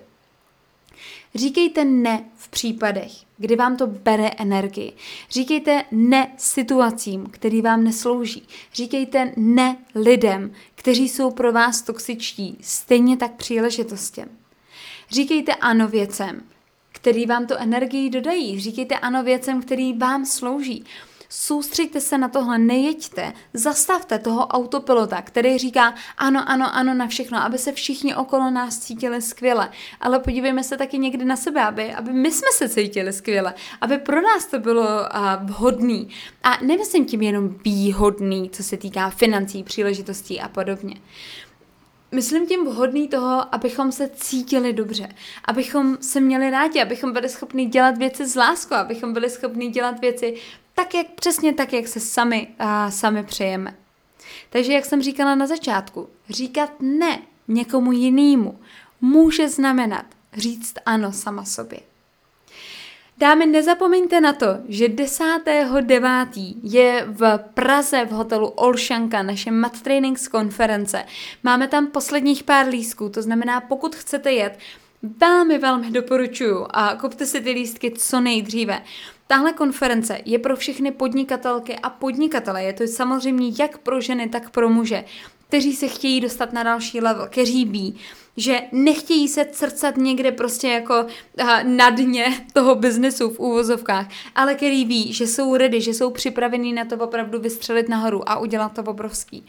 Říkejte 1.34 1.84
ne 1.84 2.24
v 2.36 2.48
případech, 2.48 3.12
kdy 3.38 3.56
vám 3.56 3.76
to 3.76 3.86
bere 3.86 4.30
energii. 4.38 4.92
Říkejte 5.30 5.84
ne 5.90 6.32
situacím, 6.36 7.26
který 7.30 7.62
vám 7.62 7.84
neslouží. 7.84 8.42
Říkejte 8.74 9.32
ne 9.36 9.76
lidem, 9.94 10.52
kteří 10.74 11.08
jsou 11.08 11.30
pro 11.30 11.52
vás 11.52 11.82
toxičtí, 11.82 12.58
stejně 12.60 13.16
tak 13.16 13.32
příležitostem. 13.32 14.28
Říkejte 15.10 15.54
ano 15.54 15.88
věcem, 15.88 16.42
který 16.92 17.26
vám 17.26 17.46
to 17.46 17.56
energii 17.58 18.10
dodají. 18.10 18.60
Říkejte 18.60 18.98
ano 18.98 19.22
věcem, 19.22 19.62
který 19.62 19.92
vám 19.92 20.26
slouží. 20.26 20.84
Soustřeďte 21.28 22.00
se 22.00 22.18
na 22.18 22.28
tohle, 22.28 22.58
nejeďte, 22.58 23.32
zastavte 23.54 24.18
toho 24.18 24.46
autopilota, 24.46 25.22
který 25.22 25.58
říká 25.58 25.94
ano, 26.18 26.44
ano, 26.46 26.74
ano 26.74 26.94
na 26.94 27.06
všechno, 27.06 27.38
aby 27.38 27.58
se 27.58 27.72
všichni 27.72 28.14
okolo 28.14 28.50
nás 28.50 28.78
cítili 28.78 29.22
skvěle. 29.22 29.70
Ale 30.00 30.18
podívejme 30.18 30.64
se 30.64 30.76
taky 30.76 30.98
někdy 30.98 31.24
na 31.24 31.36
sebe, 31.36 31.62
aby, 31.62 31.94
aby 31.94 32.12
my 32.12 32.32
jsme 32.32 32.48
se 32.52 32.68
cítili 32.68 33.12
skvěle, 33.12 33.54
aby 33.80 33.98
pro 33.98 34.20
nás 34.20 34.46
to 34.46 34.58
bylo 34.58 34.82
uh, 34.82 35.06
vhodný. 35.42 36.08
A 36.42 36.58
nemyslím 36.64 37.06
tím 37.06 37.22
jenom 37.22 37.48
výhodný, 37.64 38.50
co 38.50 38.62
se 38.62 38.76
týká 38.76 39.10
financí, 39.10 39.62
příležitostí 39.62 40.40
a 40.40 40.48
podobně 40.48 40.94
myslím 42.14 42.46
tím 42.46 42.64
vhodný 42.64 43.08
toho, 43.08 43.54
abychom 43.54 43.92
se 43.92 44.10
cítili 44.14 44.72
dobře, 44.72 45.08
abychom 45.44 45.98
se 46.00 46.20
měli 46.20 46.50
rádi, 46.50 46.82
abychom 46.82 47.12
byli 47.12 47.28
schopni 47.28 47.66
dělat 47.66 47.98
věci 47.98 48.26
z 48.26 48.36
láskou, 48.36 48.74
abychom 48.74 49.12
byli 49.12 49.30
schopni 49.30 49.68
dělat 49.68 50.00
věci 50.00 50.34
tak, 50.74 50.94
jak 50.94 51.06
přesně 51.10 51.52
tak, 51.52 51.72
jak 51.72 51.88
se 51.88 52.00
sami, 52.00 52.48
a 52.58 52.90
sami 52.90 53.24
přejeme. 53.24 53.76
Takže, 54.50 54.72
jak 54.72 54.84
jsem 54.84 55.02
říkala 55.02 55.34
na 55.34 55.46
začátku, 55.46 56.08
říkat 56.28 56.70
ne 56.80 57.18
někomu 57.48 57.92
jinému 57.92 58.58
může 59.00 59.48
znamenat 59.48 60.04
říct 60.36 60.74
ano 60.86 61.12
sama 61.12 61.44
sobě. 61.44 61.80
Dámy, 63.18 63.46
nezapomeňte 63.46 64.20
na 64.20 64.32
to, 64.32 64.46
že 64.68 64.88
10.9. 64.88 66.54
je 66.62 67.04
v 67.08 67.38
Praze 67.54 68.04
v 68.04 68.10
hotelu 68.10 68.46
Olšanka 68.48 69.22
naše 69.22 69.50
Mat 69.50 69.82
Trainings 69.82 70.28
konference. 70.28 71.04
Máme 71.42 71.68
tam 71.68 71.86
posledních 71.86 72.42
pár 72.42 72.66
lístků, 72.68 73.08
to 73.08 73.22
znamená, 73.22 73.60
pokud 73.60 73.96
chcete 73.96 74.32
jet, 74.32 74.58
velmi, 75.20 75.58
velmi 75.58 75.90
doporučuju 75.90 76.66
a 76.70 76.96
kupte 76.96 77.26
si 77.26 77.40
ty 77.40 77.50
lístky 77.50 77.90
co 77.90 78.20
nejdříve. 78.20 78.82
Tahle 79.26 79.52
konference 79.52 80.20
je 80.24 80.38
pro 80.38 80.56
všechny 80.56 80.90
podnikatelky 80.90 81.76
a 81.76 81.90
podnikatele. 81.90 82.62
Je 82.62 82.72
to 82.72 82.86
samozřejmě 82.86 83.52
jak 83.58 83.78
pro 83.78 84.00
ženy, 84.00 84.28
tak 84.28 84.50
pro 84.50 84.68
muže, 84.68 85.04
kteří 85.48 85.76
se 85.76 85.88
chtějí 85.88 86.20
dostat 86.20 86.52
na 86.52 86.62
další 86.62 87.00
level, 87.00 87.26
kteří 87.26 87.64
ví, 87.64 87.98
že 88.36 88.60
nechtějí 88.72 89.28
se 89.28 89.44
crcat 89.44 89.96
někde 89.96 90.32
prostě 90.32 90.68
jako 90.68 91.06
na 91.62 91.90
dně 91.90 92.46
toho 92.52 92.74
biznesu 92.74 93.30
v 93.30 93.38
úvozovkách, 93.38 94.06
ale 94.34 94.54
který 94.54 94.84
ví, 94.84 95.12
že 95.12 95.26
jsou 95.26 95.56
ready, 95.56 95.80
že 95.80 95.94
jsou 95.94 96.10
připravení 96.10 96.72
na 96.72 96.84
to 96.84 96.96
opravdu 96.96 97.40
vystřelit 97.40 97.88
nahoru 97.88 98.28
a 98.28 98.38
udělat 98.38 98.72
to 98.72 98.82
obrovský. 98.82 99.46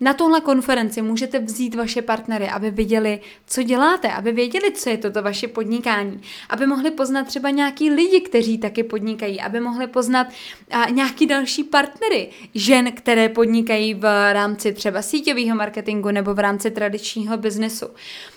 Na 0.00 0.14
tohle 0.14 0.40
konferenci 0.40 1.02
můžete 1.02 1.38
vzít 1.38 1.74
vaše 1.74 2.02
partnery, 2.02 2.48
aby 2.48 2.70
viděli, 2.70 3.20
co 3.46 3.62
děláte, 3.62 4.12
aby 4.12 4.32
věděli, 4.32 4.72
co 4.72 4.90
je 4.90 4.98
toto 4.98 5.22
vaše 5.22 5.48
podnikání, 5.48 6.20
aby 6.50 6.66
mohli 6.66 6.90
poznat 6.90 7.26
třeba 7.26 7.50
nějaký 7.50 7.90
lidi, 7.90 8.20
kteří 8.20 8.58
taky 8.58 8.82
podnikají, 8.82 9.40
aby 9.40 9.60
mohli 9.60 9.86
poznat 9.86 10.26
a, 10.70 10.90
nějaký 10.90 11.26
další 11.26 11.64
partnery 11.64 12.30
žen, 12.54 12.92
které 12.92 13.28
podnikají 13.28 13.94
v 13.94 14.32
rámci 14.32 14.72
třeba 14.72 15.02
síťového 15.02 15.56
marketingu 15.56 16.10
nebo 16.10 16.34
v 16.34 16.38
rámci 16.38 16.70
tradičního 16.70 17.36
biznesu. 17.36 17.86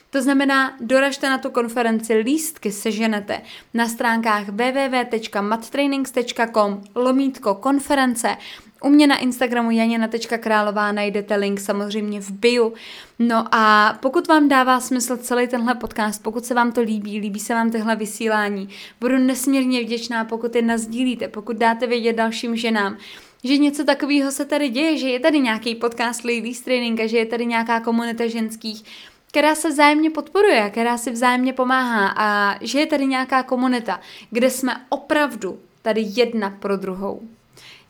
To 0.09 0.21
znamená, 0.21 0.77
doražte 0.81 1.29
na 1.29 1.37
tu 1.37 1.49
konferenci, 1.49 2.13
lístky 2.13 2.71
seženete 2.71 3.41
na 3.73 3.87
stránkách 3.87 4.49
www.mattrainings.com 4.49 6.83
lomítko 6.95 7.55
konference 7.55 8.37
u 8.83 8.89
mě 8.89 9.07
na 9.07 9.17
Instagramu 9.17 9.71
janina.králová 9.71 10.91
najdete 10.91 11.35
link 11.35 11.59
samozřejmě 11.59 12.21
v 12.21 12.31
bio. 12.31 12.73
No 13.19 13.45
a 13.51 13.93
pokud 14.01 14.27
vám 14.27 14.47
dává 14.47 14.79
smysl 14.79 15.17
celý 15.17 15.47
tenhle 15.47 15.75
podcast, 15.75 16.23
pokud 16.23 16.45
se 16.45 16.53
vám 16.53 16.71
to 16.71 16.81
líbí, 16.81 17.19
líbí 17.19 17.39
se 17.39 17.53
vám 17.53 17.71
tyhle 17.71 17.95
vysílání, 17.95 18.69
budu 19.01 19.17
nesmírně 19.17 19.81
vděčná, 19.81 20.25
pokud 20.25 20.55
je 20.55 20.61
nazdílíte, 20.61 21.27
pokud 21.27 21.57
dáte 21.57 21.87
vědět 21.87 22.13
dalším 22.13 22.55
ženám, 22.55 22.97
že 23.43 23.57
něco 23.57 23.83
takového 23.83 24.31
se 24.31 24.45
tady 24.45 24.69
děje, 24.69 24.97
že 24.97 25.09
je 25.09 25.19
tady 25.19 25.39
nějaký 25.39 25.75
podcast 25.75 26.25
Ladies 26.25 26.61
Training 26.61 26.99
a 26.99 27.07
že 27.07 27.17
je 27.17 27.25
tady 27.25 27.45
nějaká 27.45 27.79
komunita 27.79 28.27
ženských, 28.27 28.83
která 29.29 29.55
se 29.55 29.69
vzájemně 29.69 30.09
podporuje, 30.09 30.69
která 30.69 30.97
si 30.97 31.11
vzájemně 31.11 31.53
pomáhá 31.53 32.13
a 32.17 32.57
že 32.61 32.79
je 32.79 32.85
tady 32.85 33.05
nějaká 33.05 33.43
komunita, 33.43 33.99
kde 34.31 34.49
jsme 34.49 34.85
opravdu 34.89 35.59
tady 35.81 36.05
jedna 36.15 36.49
pro 36.59 36.77
druhou. 36.77 37.21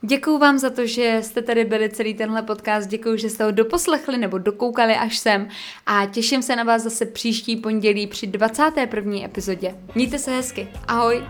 Děkuji 0.02 0.38
vám 0.38 0.58
za 0.58 0.70
to, 0.70 0.86
že 0.86 1.18
jste 1.22 1.42
tady 1.42 1.64
byli 1.64 1.90
celý 1.90 2.14
tenhle 2.14 2.42
podcast, 2.42 2.88
děkuji, 2.88 3.16
že 3.18 3.30
jste 3.30 3.44
ho 3.44 3.50
doposlechli 3.50 4.18
nebo 4.18 4.38
dokoukali 4.38 4.94
až 4.94 5.18
sem 5.18 5.48
a 5.86 6.06
těším 6.06 6.42
se 6.42 6.56
na 6.56 6.64
vás 6.64 6.82
zase 6.82 7.06
příští 7.06 7.56
pondělí 7.56 8.06
při 8.06 8.26
21. 8.26 9.24
epizodě. 9.24 9.76
Mějte 9.94 10.18
se 10.18 10.30
hezky, 10.30 10.68
ahoj! 10.88 11.24